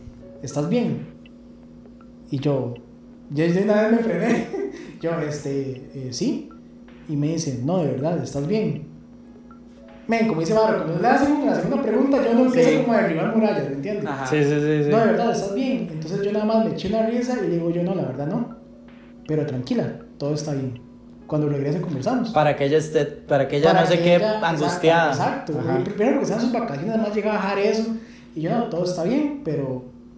[0.44, 1.08] ¿estás bien?
[2.30, 2.74] Y yo,
[3.32, 4.48] yo de una me frené.
[5.02, 6.50] yo, este, eh, sí.
[7.08, 8.88] Y me dice, no, de verdad, ¿estás bien?
[10.08, 12.78] Men, como dice Maro, cuando le hacen una segunda pregunta, yo no empiezo Sí.
[12.84, 14.06] como a derribar murallas, ¿me entiendes?
[14.06, 14.26] Ajá.
[14.28, 14.84] Sí, sí, sí.
[14.84, 14.90] sí.
[14.92, 15.90] No, de verdad, ¿estás bien?
[15.92, 18.28] Entonces yo nada más me eché una risa y le digo, yo no, la verdad
[18.28, 18.56] no.
[19.28, 20.80] Pero tranquila, todo está bien.
[21.26, 22.30] Cuando regrese conversamos.
[22.30, 25.12] Para que ella esté, para que ella Para no se que quede ella- angustiada.
[25.12, 25.54] Exacto.
[25.54, 27.96] Primero porque están sus vacaciones, además llega a bajar eso.
[28.36, 29.66] Y yo, no, todo está bien, pero.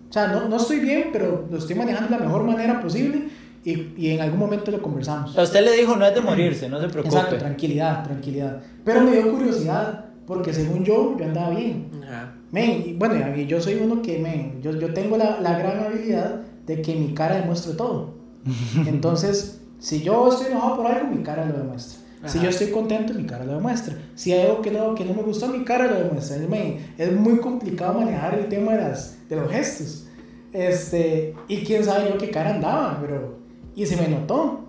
[0.10, 3.30] O sea, no, no estoy bien, pero lo estoy manejando de la mejor manera posible.
[3.68, 5.38] Y, y en algún momento lo conversamos.
[5.38, 7.14] A usted le dijo, no es de morirse, no se preocupe.
[7.14, 8.62] Exacto, tranquilidad, tranquilidad.
[8.86, 11.92] Pero me dio curiosidad, porque según yo, yo andaba bien.
[12.02, 12.34] Ajá.
[12.50, 15.84] Men, y bueno, y yo soy uno que, men, yo, yo tengo la, la gran
[15.84, 18.14] habilidad de que mi cara demuestre todo.
[18.88, 22.00] Entonces, si yo estoy enojado por algo, mi cara lo demuestra.
[22.26, 22.46] Si Ajá.
[22.46, 23.98] yo estoy contento, mi cara lo demuestra.
[24.16, 26.38] Si hay algo que no, que no me gustó, mi cara lo demuestra.
[26.38, 30.08] Es, men, es muy complicado manejar el tema de, las, de los gestos.
[30.54, 33.37] Este, y quién sabe yo qué cara andaba, pero...
[33.78, 34.66] Y se me notó.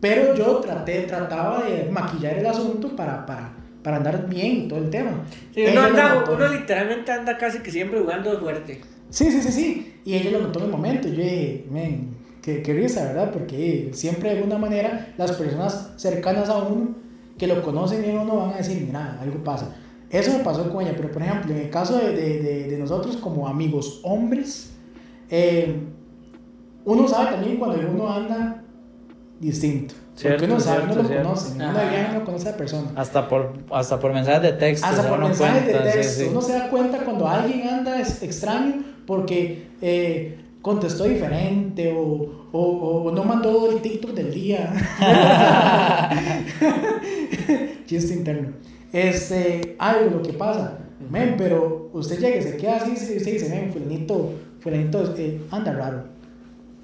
[0.00, 3.52] Pero yo traté, trataba de maquillar el asunto para, para,
[3.82, 5.24] para andar bien todo el tema.
[5.54, 8.82] Sí, uno, anda, uno literalmente anda casi que siempre jugando fuerte.
[9.08, 10.00] Sí, sí, sí, sí.
[10.04, 11.08] Y ella lo notó en el momento.
[11.08, 12.10] Yo dije, men,
[12.42, 13.30] qué, qué risa, ¿verdad?
[13.32, 16.94] Porque siempre de alguna manera las personas cercanas a uno
[17.38, 19.74] que lo conocen bien o no van a decir, mira, algo pasa.
[20.10, 22.78] Eso me pasó con ella, pero por ejemplo, en el caso de, de, de, de
[22.78, 24.72] nosotros como amigos hombres,
[25.30, 25.74] eh,
[26.84, 28.62] uno sabe también cuando uno anda
[29.38, 29.94] distinto.
[30.14, 31.28] Cierto, porque uno sabe, cierto, uno lo cierto.
[31.28, 31.54] conoce.
[31.54, 31.80] Uno Ajá.
[31.80, 32.90] de viaje no conoce a la persona.
[32.96, 34.86] Hasta por, hasta por mensajes de texto.
[34.86, 36.20] Hasta se por mensajes de cuenta, sí, texto.
[36.22, 36.28] sí.
[36.30, 42.60] Uno se da cuenta cuando alguien anda es- extraño porque eh, contestó diferente o, o,
[43.04, 44.72] o no mandó el TikTok del día.
[47.86, 48.50] Chiste interno.
[48.92, 50.78] Este, algo lo que pasa.
[51.10, 55.40] Men, pero usted llega y se queda así y usted dice, men, fulanito, fulanito eh,
[55.50, 56.04] anda raro.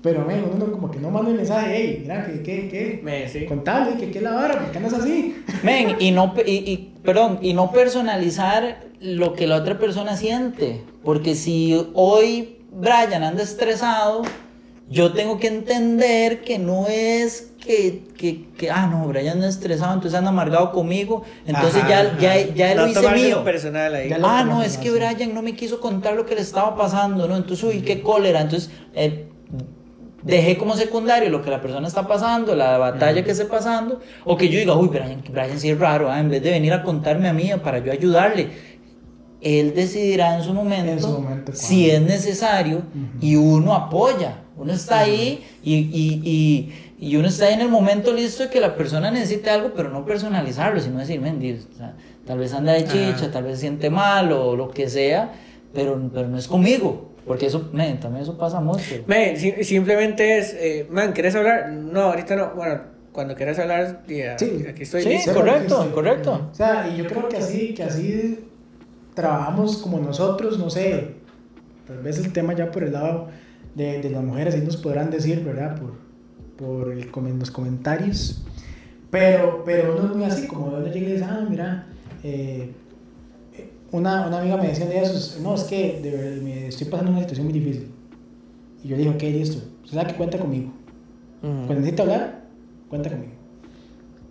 [0.07, 3.01] Pero, men, uno como que no manda el mensaje, hey, mira, ¿qué, qué, qué?
[3.03, 3.45] Me, sí.
[3.45, 4.61] Contale, ¿qué, qué es la vara?
[4.61, 5.35] ¿Por qué andas así?
[5.65, 10.83] Men, y no, y, y- perdón, y no personalizar lo que la otra persona siente.
[11.03, 14.23] Porque si hoy Brian anda estresado,
[14.89, 19.93] yo tengo que entender que no es que, que, que, ah, no, Brian anda estresado,
[19.95, 22.19] entonces anda amargado conmigo, entonces Ajá, ya, ajá.
[22.21, 23.45] ya, ya lo no hice tomárselo mío.
[23.45, 24.09] personal ahí.
[24.09, 26.77] Ya lo- Ah, no, es que Brian no me quiso contar lo que le estaba
[26.77, 27.37] pasando, ¿no?
[27.37, 28.41] Entonces, uy, qué cólera.
[28.43, 29.27] Entonces, eh,
[30.27, 34.37] dejé como secundario lo que la persona está pasando, la batalla que esté pasando, o
[34.37, 36.83] que yo diga, uy, Brian, Brian sí es raro, ah, en vez de venir a
[36.83, 38.49] contarme a mí para yo ayudarle.
[39.41, 42.83] Él decidirá en su momento, En su momento, si es necesario
[43.21, 44.43] y uno apoya.
[44.57, 48.49] Uno está ahí y, y, y, y uno está ahí en el momento listo de
[48.49, 51.95] que la persona necesite algo, pero no personalizarlo, sino decir, mentir, o sea,
[52.27, 55.35] tal vez anda de chicha, tal vez siente mal o lo que sea,
[55.75, 58.83] pero, pero no es conmigo, porque eso, men, también eso pasa mucho.
[59.37, 61.71] Si- simplemente es, eh, man, ¿quieres hablar?
[61.71, 62.55] No, ahorita no.
[62.55, 62.81] Bueno,
[63.13, 64.65] cuando quieras hablar, ya, Sí.
[64.69, 65.35] aquí estoy Sí, listo.
[65.35, 65.89] correcto, Sí.
[65.95, 66.49] correcto.
[66.53, 68.41] O sea, y yo creo que así, que así
[69.15, 71.15] trabajamos como nosotros, no sé,
[71.87, 73.29] tal vez el tema ya por el lado
[73.75, 75.79] de, de las mujeres, ahí nos podrán decir, ¿verdad?
[75.79, 75.95] Por,
[76.57, 78.43] por el, comen- los comentarios.
[79.11, 81.87] Pero, pero uno es muy así, como uno llega y dice, ah, mira,
[82.23, 82.71] eh,
[83.93, 87.11] una, una amiga me decía de eso, no, es que de verdad, me estoy pasando
[87.13, 87.91] una situación muy difícil.
[88.83, 90.73] Y yo le dije, ok, listo, usted sabe que cuenta conmigo.
[91.43, 91.53] Ujú.
[91.67, 92.45] Cuando necesite hablar,
[92.89, 93.33] cuenta conmigo.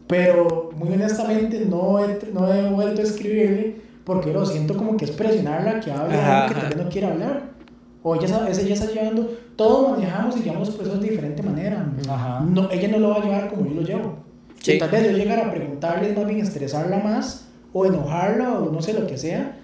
[0.07, 5.05] Pero muy honestamente no he, no he vuelto a escribirle porque lo siento como que
[5.05, 7.55] es presionarla que hable algo que tal no quiera hablar.
[8.03, 11.91] O ella, sabe- ella está llevando, todos manejamos y llevamos los procesos de diferente manera.
[12.07, 12.41] Ajá.
[12.47, 14.17] No, ella no lo va a llevar como yo lo llevo.
[14.61, 14.73] Sí.
[14.73, 17.44] Y tal vez yo llegar a preguntarle, más bien estresarla más,
[17.77, 19.57] o enojarla, o no sé lo que sea.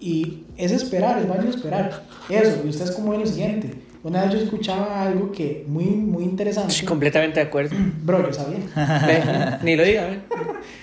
[0.00, 2.02] Y es esperar, es válido esperar.
[2.28, 3.70] Eso, y usted es como en lo siguiente.
[4.02, 6.74] Una vez yo escuchaba algo que muy, muy interesante.
[6.74, 7.76] Sí, completamente de acuerdo.
[8.02, 8.58] Bro, yo sabía.
[9.06, 10.22] Ve, ni lo diga.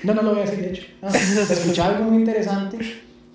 [0.04, 0.84] No, no lo voy a decir, de hecho.
[1.54, 2.80] Escuchaba algo muy interesante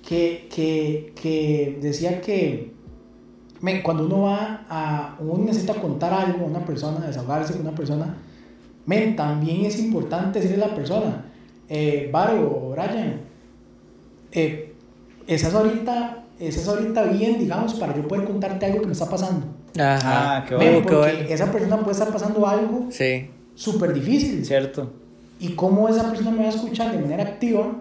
[0.05, 2.73] que, que, que decía que
[3.61, 7.75] men, cuando uno va a, uno necesita contar algo a una persona, desahogarse con una
[7.77, 8.17] persona,
[8.85, 11.25] men, también es importante decirle a la persona,
[11.69, 13.21] eh, Varo o Brian,
[14.37, 14.73] eh,
[15.27, 19.47] estás ahorita, estás ahorita bien, digamos, para yo poder contarte algo que me está pasando.
[19.79, 20.37] Ajá.
[20.39, 21.29] Ah, qué Men, Uh, qué porque bueno.
[21.29, 23.31] esa persona puede estar pasando algo Sí.
[23.55, 24.93] súper difícil Cierto.
[25.41, 27.73] y cómo esa persona me va a escuchar de manera activa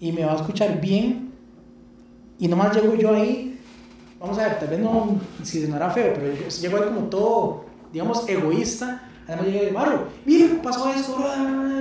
[0.00, 1.32] y me va a escuchar bien
[2.38, 3.58] y nomás llego yo ahí
[4.20, 7.64] vamos a ver tal vez no si sonará feo pero yo llego ahí como todo
[7.92, 11.28] digamos egoísta además llegué de Maro mira pasó esto bro",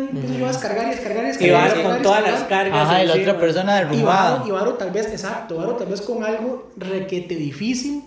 [0.03, 2.31] y empiezo yo a descargar y descargar y Y descargar, vas descargar, con todas las
[2.39, 2.63] descargar.
[2.71, 2.88] cargas.
[2.88, 4.43] Ajá, y la otra persona y Varo, derrumbada.
[4.47, 8.03] y Varo tal vez exacto Varo tal vez con algo requete difícil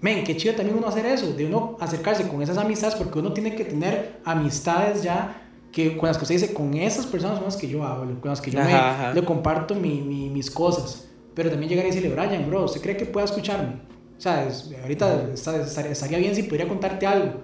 [0.00, 3.32] Men, qué chido también uno hacer eso, de uno acercarse con esas amistades, porque uno
[3.32, 7.46] tiene que tener amistades ya que con las que usted dice, con esas personas son
[7.46, 9.12] las que yo hablo, con las que yo me, Ajá, ajá.
[9.14, 11.06] le comparto mi, mi- mis cosas.
[11.34, 13.74] Pero también llegar y decirle, Brian, bro, ¿usted cree que pueda escucharme?
[14.16, 17.40] O sea, es- ahorita está- estaría, estaría bien si pudiera contarte algo.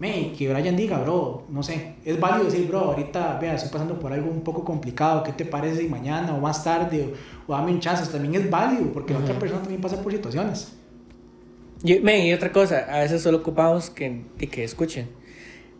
[0.00, 4.00] Men, que Brian diga, bro, no sé, es válido decir, bro, ahorita, vea, estoy pasando
[4.00, 7.12] por algo un poco complicado, ¿qué te parece si mañana o más tarde
[7.46, 8.10] o, o dame un chance?
[8.10, 10.72] También es válido, porque la otra persona también pasa por situaciones.
[11.84, 15.10] Y, y otra cosa, a veces solo ocupamos que, y que escuchen.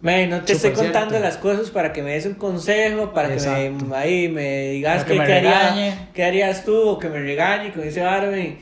[0.03, 1.27] Men, no te Súper estoy contando cierto.
[1.27, 3.87] las cosas para que me des un consejo, para que Exacto.
[3.87, 7.21] me, ahí me digas que qué, me qué haría- qué harías tú o que me
[7.21, 8.31] regañe ese barro.
[8.33, 8.59] men.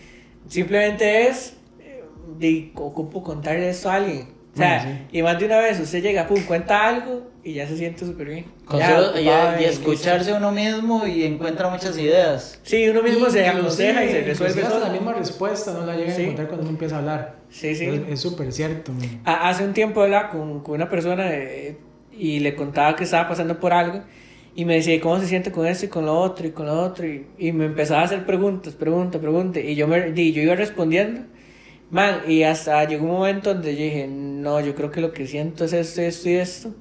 [0.49, 2.05] Simplemente es, eh,
[2.38, 4.38] de, ocupo contarle esto a alguien.
[4.59, 7.66] O sea, Bueno, y más de una vez usted llega, pum, cuenta algo y ya
[7.68, 8.44] se siente súper bien.
[8.64, 12.59] Con Ya, solo- y, y escucharse uno mismo y encuentra muchas ideas.
[12.64, 13.59] Sí, uno mismo se Inclusive-
[13.90, 14.87] aconseja y se resuelve hasta todo.
[14.87, 16.21] la misma respuesta no la llega Sí.
[16.21, 17.37] a encontrar cuando uno empieza a hablar.
[17.51, 17.88] Sí, sí.
[18.09, 18.92] Es- súper cierto.
[18.92, 19.21] man.
[19.25, 21.79] Ha- Hace un tiempo hablaba con, con una persona eh,
[22.12, 24.03] y le contaba que estaba pasando por algo
[24.57, 26.73] y me decía, ¿cómo se siente con esto y con lo otro y con lo
[26.81, 27.07] otro?
[27.07, 30.57] Y, y me empezaba a hacer preguntas, preguntas, preguntas y yo, me, y yo iba
[30.57, 31.21] respondiendo.
[31.90, 35.27] Man, y hasta llegó un momento donde yo dije, no, yo creo que lo que
[35.27, 36.74] siento es esto, esto y esto.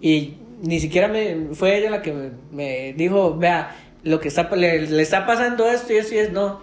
[0.00, 4.48] Y ni siquiera me, fue ella la que me, me dijo, vea, lo que está,
[4.54, 6.60] le, le está pasando esto y esto y es no.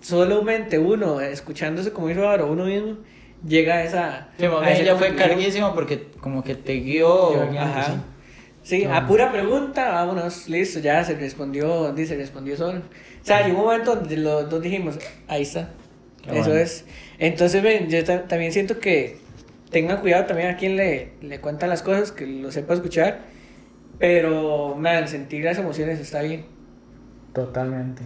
[0.00, 2.96] Solamente uno, escuchándose como dijo ahora, uno mismo,
[3.46, 4.28] llega a esa...
[4.38, 7.42] Sí, a ella fue carguísima porque como que te guió.
[7.58, 8.02] Ajá.
[8.62, 8.84] sí.
[8.84, 12.78] A pura pregunta, vámonos, listo, ya se respondió, dice, se respondió solo.
[12.78, 15.70] O sea, llegó un momento donde los dos dijimos, ahí está,
[16.22, 16.54] Qué eso bueno.
[16.64, 16.84] es.
[17.18, 19.18] Entonces, ven, yo ta- también siento que
[19.70, 23.20] tengan cuidado también a quien le, le cuenta las cosas, que lo sepa escuchar,
[23.98, 26.44] pero, man, sentir las emociones está bien.
[27.32, 28.02] Totalmente.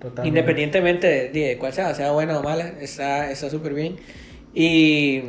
[0.00, 0.28] Totalmente.
[0.28, 3.96] Independientemente de, de cuál sea, sea buena o mala, está está súper bien.
[4.52, 5.22] Y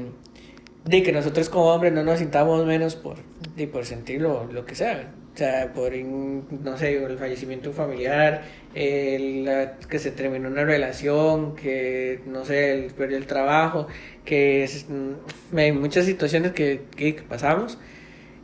[0.84, 3.18] de que nosotros como hombres no nos sintamos menos por,
[3.56, 5.14] de, por sentir lo, lo que sea.
[5.36, 12.22] O sea, por, no sé, el fallecimiento familiar, el, que se terminó una relación, que,
[12.26, 13.88] no sé, el, perdió el trabajo,
[14.24, 17.78] que mm, hay muchas situaciones que, que, pasamos,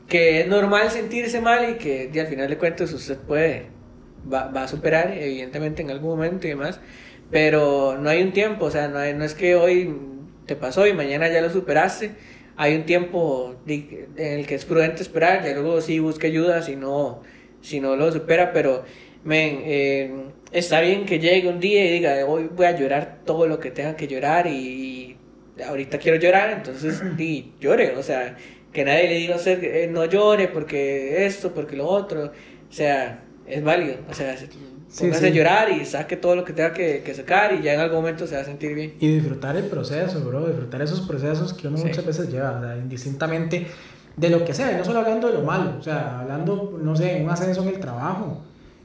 [0.09, 3.67] que es normal sentirse mal y que al final de cuentas usted puede,
[4.31, 6.81] va, va, a superar, evidentemente, en algún momento y demás,
[7.29, 9.95] pero no hay un tiempo, o sea, no, no es que hoy
[10.45, 12.11] te pasó y mañana ya lo superaste
[12.61, 16.75] hay un tiempo en el que es prudente esperar, ya luego sí busque ayuda si
[16.75, 17.23] no,
[17.59, 18.83] si no lo supera, pero
[19.23, 23.47] men, eh, está bien que llegue un día y diga, hoy voy a llorar todo
[23.47, 25.17] lo que tenga que llorar y,
[25.67, 27.01] ahorita quiero llorar, entonces
[27.59, 28.37] llore, o sea,
[28.71, 32.71] que nadie le diga a usted eh, no llore porque esto, porque lo otro, o
[32.71, 34.35] sea, es válido, o sea,
[34.91, 37.75] Sí, Póngase a llorar y saque todo lo que tenga que, que, sacar y ya
[37.75, 38.95] en algún momento se va a sentir bien.
[38.99, 42.77] Y disfrutar el proceso, bro, disfrutar esos procesos que uno muchas veces lleva, o sea,
[42.77, 43.67] indistintamente
[44.17, 47.21] de lo que sea, no solo hablando de lo malo, o sea, hablando, no sé,
[47.23, 48.41] un ascenso en el trabajo,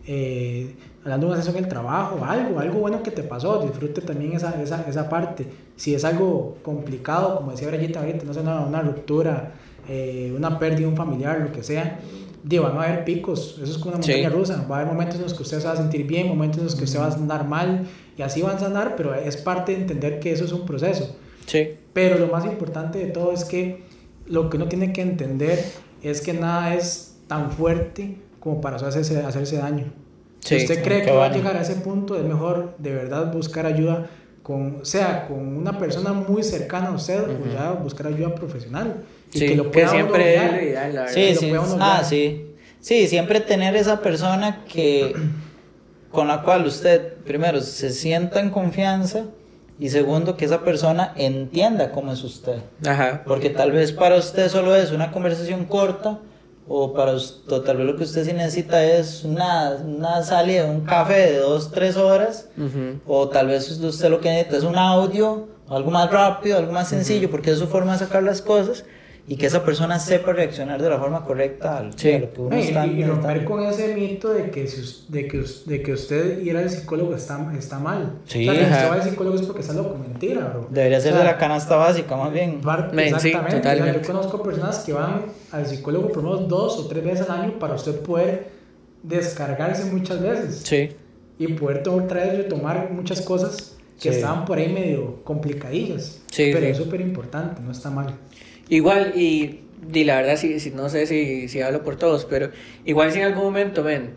[0.06, 4.00] eh, hablando de un ascenso en el trabajo, algo, algo bueno que te pasó, disfrute
[4.00, 5.48] también esa, esa, esa parte.
[5.74, 9.54] Si es algo complicado, como decía Brayita ahorita, no sé, una, una ruptura,
[9.88, 11.98] eh, una pérdida de un familiar, lo que sea,
[12.46, 15.16] digo, van a haber picos, eso es como una montaña rusa, va a haber momentos
[15.16, 17.06] en los que usted se va a sentir bien, momentos en los que usted va
[17.06, 17.86] a andar mal,
[18.16, 21.16] y así van a sanar, pero es parte de entender que eso es un proceso.
[21.46, 21.74] Sí.
[21.92, 23.82] Pero lo más importante de todo es que
[24.26, 25.62] lo que uno tiene que entender
[26.02, 29.92] es que nada es tan fuerte como para hacerse, hacerse daño.
[30.38, 33.66] si usted cree que va a llegar a ese punto, es mejor de verdad buscar
[33.66, 34.08] ayuda
[34.44, 39.02] con, sea con una persona muy cercana a usted o ya buscar ayuda profesional.
[39.32, 41.52] Y que lo pueda siempre es ideal, la Sí, sí.
[41.80, 42.46] Ah, sí.
[42.80, 45.14] Sí, siempre tener esa persona que
[46.10, 49.24] con la cual usted primero se sienta en confianza
[49.78, 52.58] y segundo que esa persona entienda cómo es usted.
[52.86, 53.22] Ajá.
[53.26, 56.20] Porque tal vez para usted solo es una conversación corta
[56.68, 60.80] o para usted, tal vez lo que usted sí necesita es una, una salida, un
[60.80, 62.48] café de dos, tres horas,
[63.06, 66.88] o tal vez usted lo que necesita es un audio, algo más rápido, algo más
[66.88, 68.84] sencillo, porque es su forma de sacar las cosas
[69.28, 72.12] y que esa persona sepa reaccionar de la forma correcta al, sí.
[72.12, 74.68] a lo que uno está y, y romper con ese mito de que,
[75.08, 78.12] de que, de que usted ir al psicólogo está, está mal.
[78.26, 80.68] Sí, o sea, que usted va al psicólogo es porque está loco, mentira, bro.
[80.70, 82.60] Debería ser de la canasta básica, más bien.
[82.98, 83.92] exactamente.
[83.94, 87.58] yo conozco personas que van al psicólogo por unos dos o tres veces al año
[87.58, 88.48] para usted poder
[89.02, 90.62] descargarse muchas veces.
[90.64, 90.90] Sí.
[91.38, 96.22] Y poder otra vez retomar muchas cosas que estaban por ahí medio complicadillas.
[96.30, 98.14] Sí, pero es súper importante, no está mal.
[98.68, 99.60] Igual, y,
[99.92, 102.50] y la verdad, si, si, no sé si, si hablo por todos, pero
[102.84, 104.16] igual si en algún momento ven,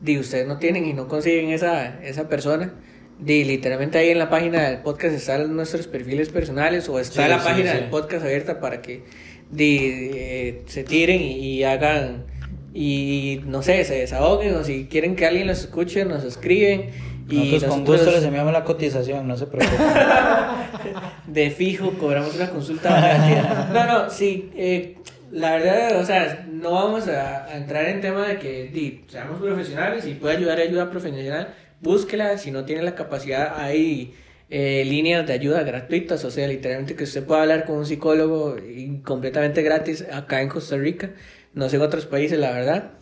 [0.00, 2.74] di ustedes no tienen y no consiguen esa, esa persona,
[3.18, 7.42] di literalmente ahí en la página del podcast están nuestros perfiles personales o está la
[7.42, 9.02] página del podcast abierta para que
[9.50, 9.78] di,
[10.14, 12.26] eh, se tiren y, hagan
[12.72, 16.90] y no sé, se desahoguen o si quieren que alguien los escuche, nos escriben
[17.28, 19.78] y nosotros, con gusto les enviamos la cotización, no se preocupen.
[21.26, 23.68] de fijo, cobramos una consulta.
[23.72, 24.96] no, no, sí, eh,
[25.30, 30.06] la verdad, o sea, no vamos a, entrar en tema de que di, seamos profesionales
[30.06, 34.14] y puede ayudar a ayuda profesional, búsquela, si no tiene la capacidad, hay
[34.50, 38.56] eh, líneas de ayuda gratuitas, o sea, literalmente que usted pueda hablar con un psicólogo
[39.02, 41.10] completamente gratis acá en Costa Rica,
[41.52, 42.92] no sé en otros países, la verdad,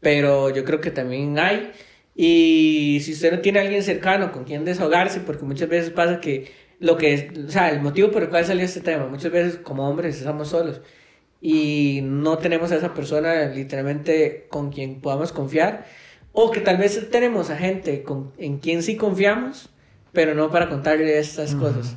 [0.00, 1.72] pero yo creo que también hay.
[2.14, 6.20] Y si usted no tiene a alguien cercano con quien desahogarse, porque muchas veces pasa
[6.20, 9.60] que lo que, o sea, el motivo por el cual salió este tema, muchas veces
[9.62, 10.80] como hombres estamos solos
[11.40, 15.86] y no tenemos a esa persona literalmente con quien podamos confiar,
[16.32, 19.70] o que tal vez tenemos a gente con, en quien sí confiamos,
[20.12, 21.96] pero no para contarle estas cosas.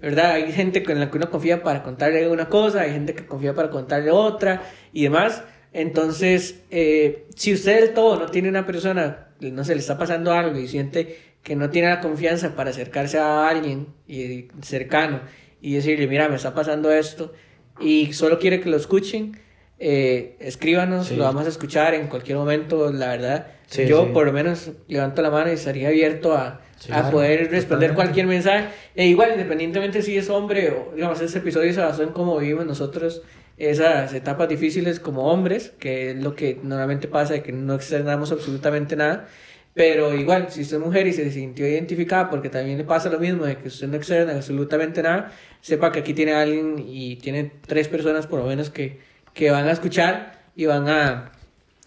[0.00, 0.32] ¿Verdad?
[0.32, 3.54] Hay gente con la que uno confía para contarle una cosa, hay gente que confía
[3.54, 4.62] para contarle otra
[4.92, 5.42] y demás.
[5.72, 10.32] Entonces, eh, si usted del todo no tiene una persona, no se le está pasando
[10.32, 15.20] algo y siente que no tiene la confianza para acercarse a alguien y, cercano
[15.60, 17.32] y decirle, mira, me está pasando esto
[17.80, 19.38] y solo quiere que lo escuchen,
[19.78, 23.46] eh, escríbanos, lo vamos a escuchar en cualquier momento, la verdad.
[23.88, 26.60] Yo por lo menos levanto la mano y estaría abierto a,
[26.90, 28.68] a poder responder cualquier mensaje.
[28.94, 32.66] E igual, independientemente si es hombre o, digamos, este episodio se basó en cómo vivimos
[32.66, 33.22] nosotros
[33.56, 38.32] esas etapas difíciles como hombres, que es lo que normalmente pasa, de que no externamos
[38.32, 39.28] absolutamente nada.
[39.74, 43.18] Pero igual, si usted es mujer y se sintió identificada porque también le pasa lo
[43.18, 47.50] mismo, de que usted no externa absolutamente nada, sepa que aquí tiene alguien y tiene
[47.66, 49.00] tres personas por lo menos que,
[49.32, 51.32] que van a escuchar y van a,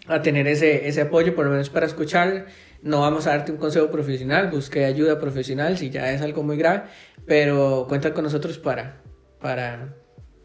[0.06, 2.46] a tener ese, ese apoyo, por lo menos para escuchar.
[2.82, 6.58] No vamos a darte un consejo profesional, busque ayuda profesional si ya es algo muy
[6.58, 6.82] grave,
[7.26, 9.00] pero cuenta con nosotros para,
[9.40, 9.96] para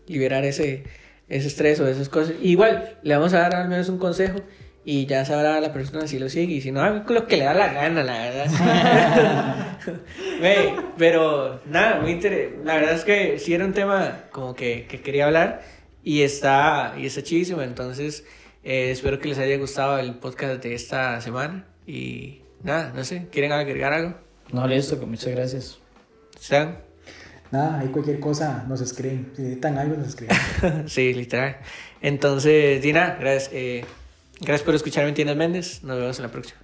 [0.07, 0.83] liberar ese,
[1.33, 2.35] ese estrés o esas cosas.
[2.41, 4.39] Igual, le vamos a dar al menos un consejo
[4.85, 7.45] y ya sabrá la persona si lo sigue y si no, haga lo que le
[7.45, 9.77] da la gana, la verdad.
[10.41, 12.59] Ve, pero nada, muy inter...
[12.63, 15.63] la verdad es que sí era un tema como que, que quería hablar
[16.03, 18.25] y está, y está chidísimo, entonces
[18.63, 23.27] eh, espero que les haya gustado el podcast de esta semana y nada, no sé,
[23.31, 24.15] ¿quieren agregar algo?
[24.51, 25.79] No, listo, que muchas gracias.
[26.39, 26.82] ¿Sean?
[27.53, 29.31] Nada, ahí cualquier cosa nos escriben.
[29.35, 30.35] Si necesitan algo, nos escriben.
[30.89, 31.57] sí, literal.
[32.01, 33.51] Entonces, Dina, gracias.
[33.53, 33.85] Eh,
[34.39, 35.83] gracias por escucharme Entiendes Méndez.
[35.83, 36.59] Nos vemos en la próxima.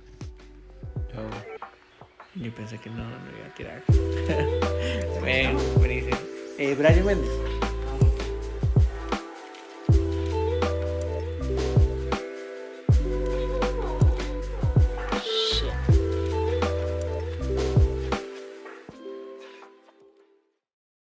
[2.33, 3.83] Yo pensé que no, no iba a tirar.
[5.19, 6.17] bueno, buenísimo.
[6.57, 7.68] Eh, Brian Méndez.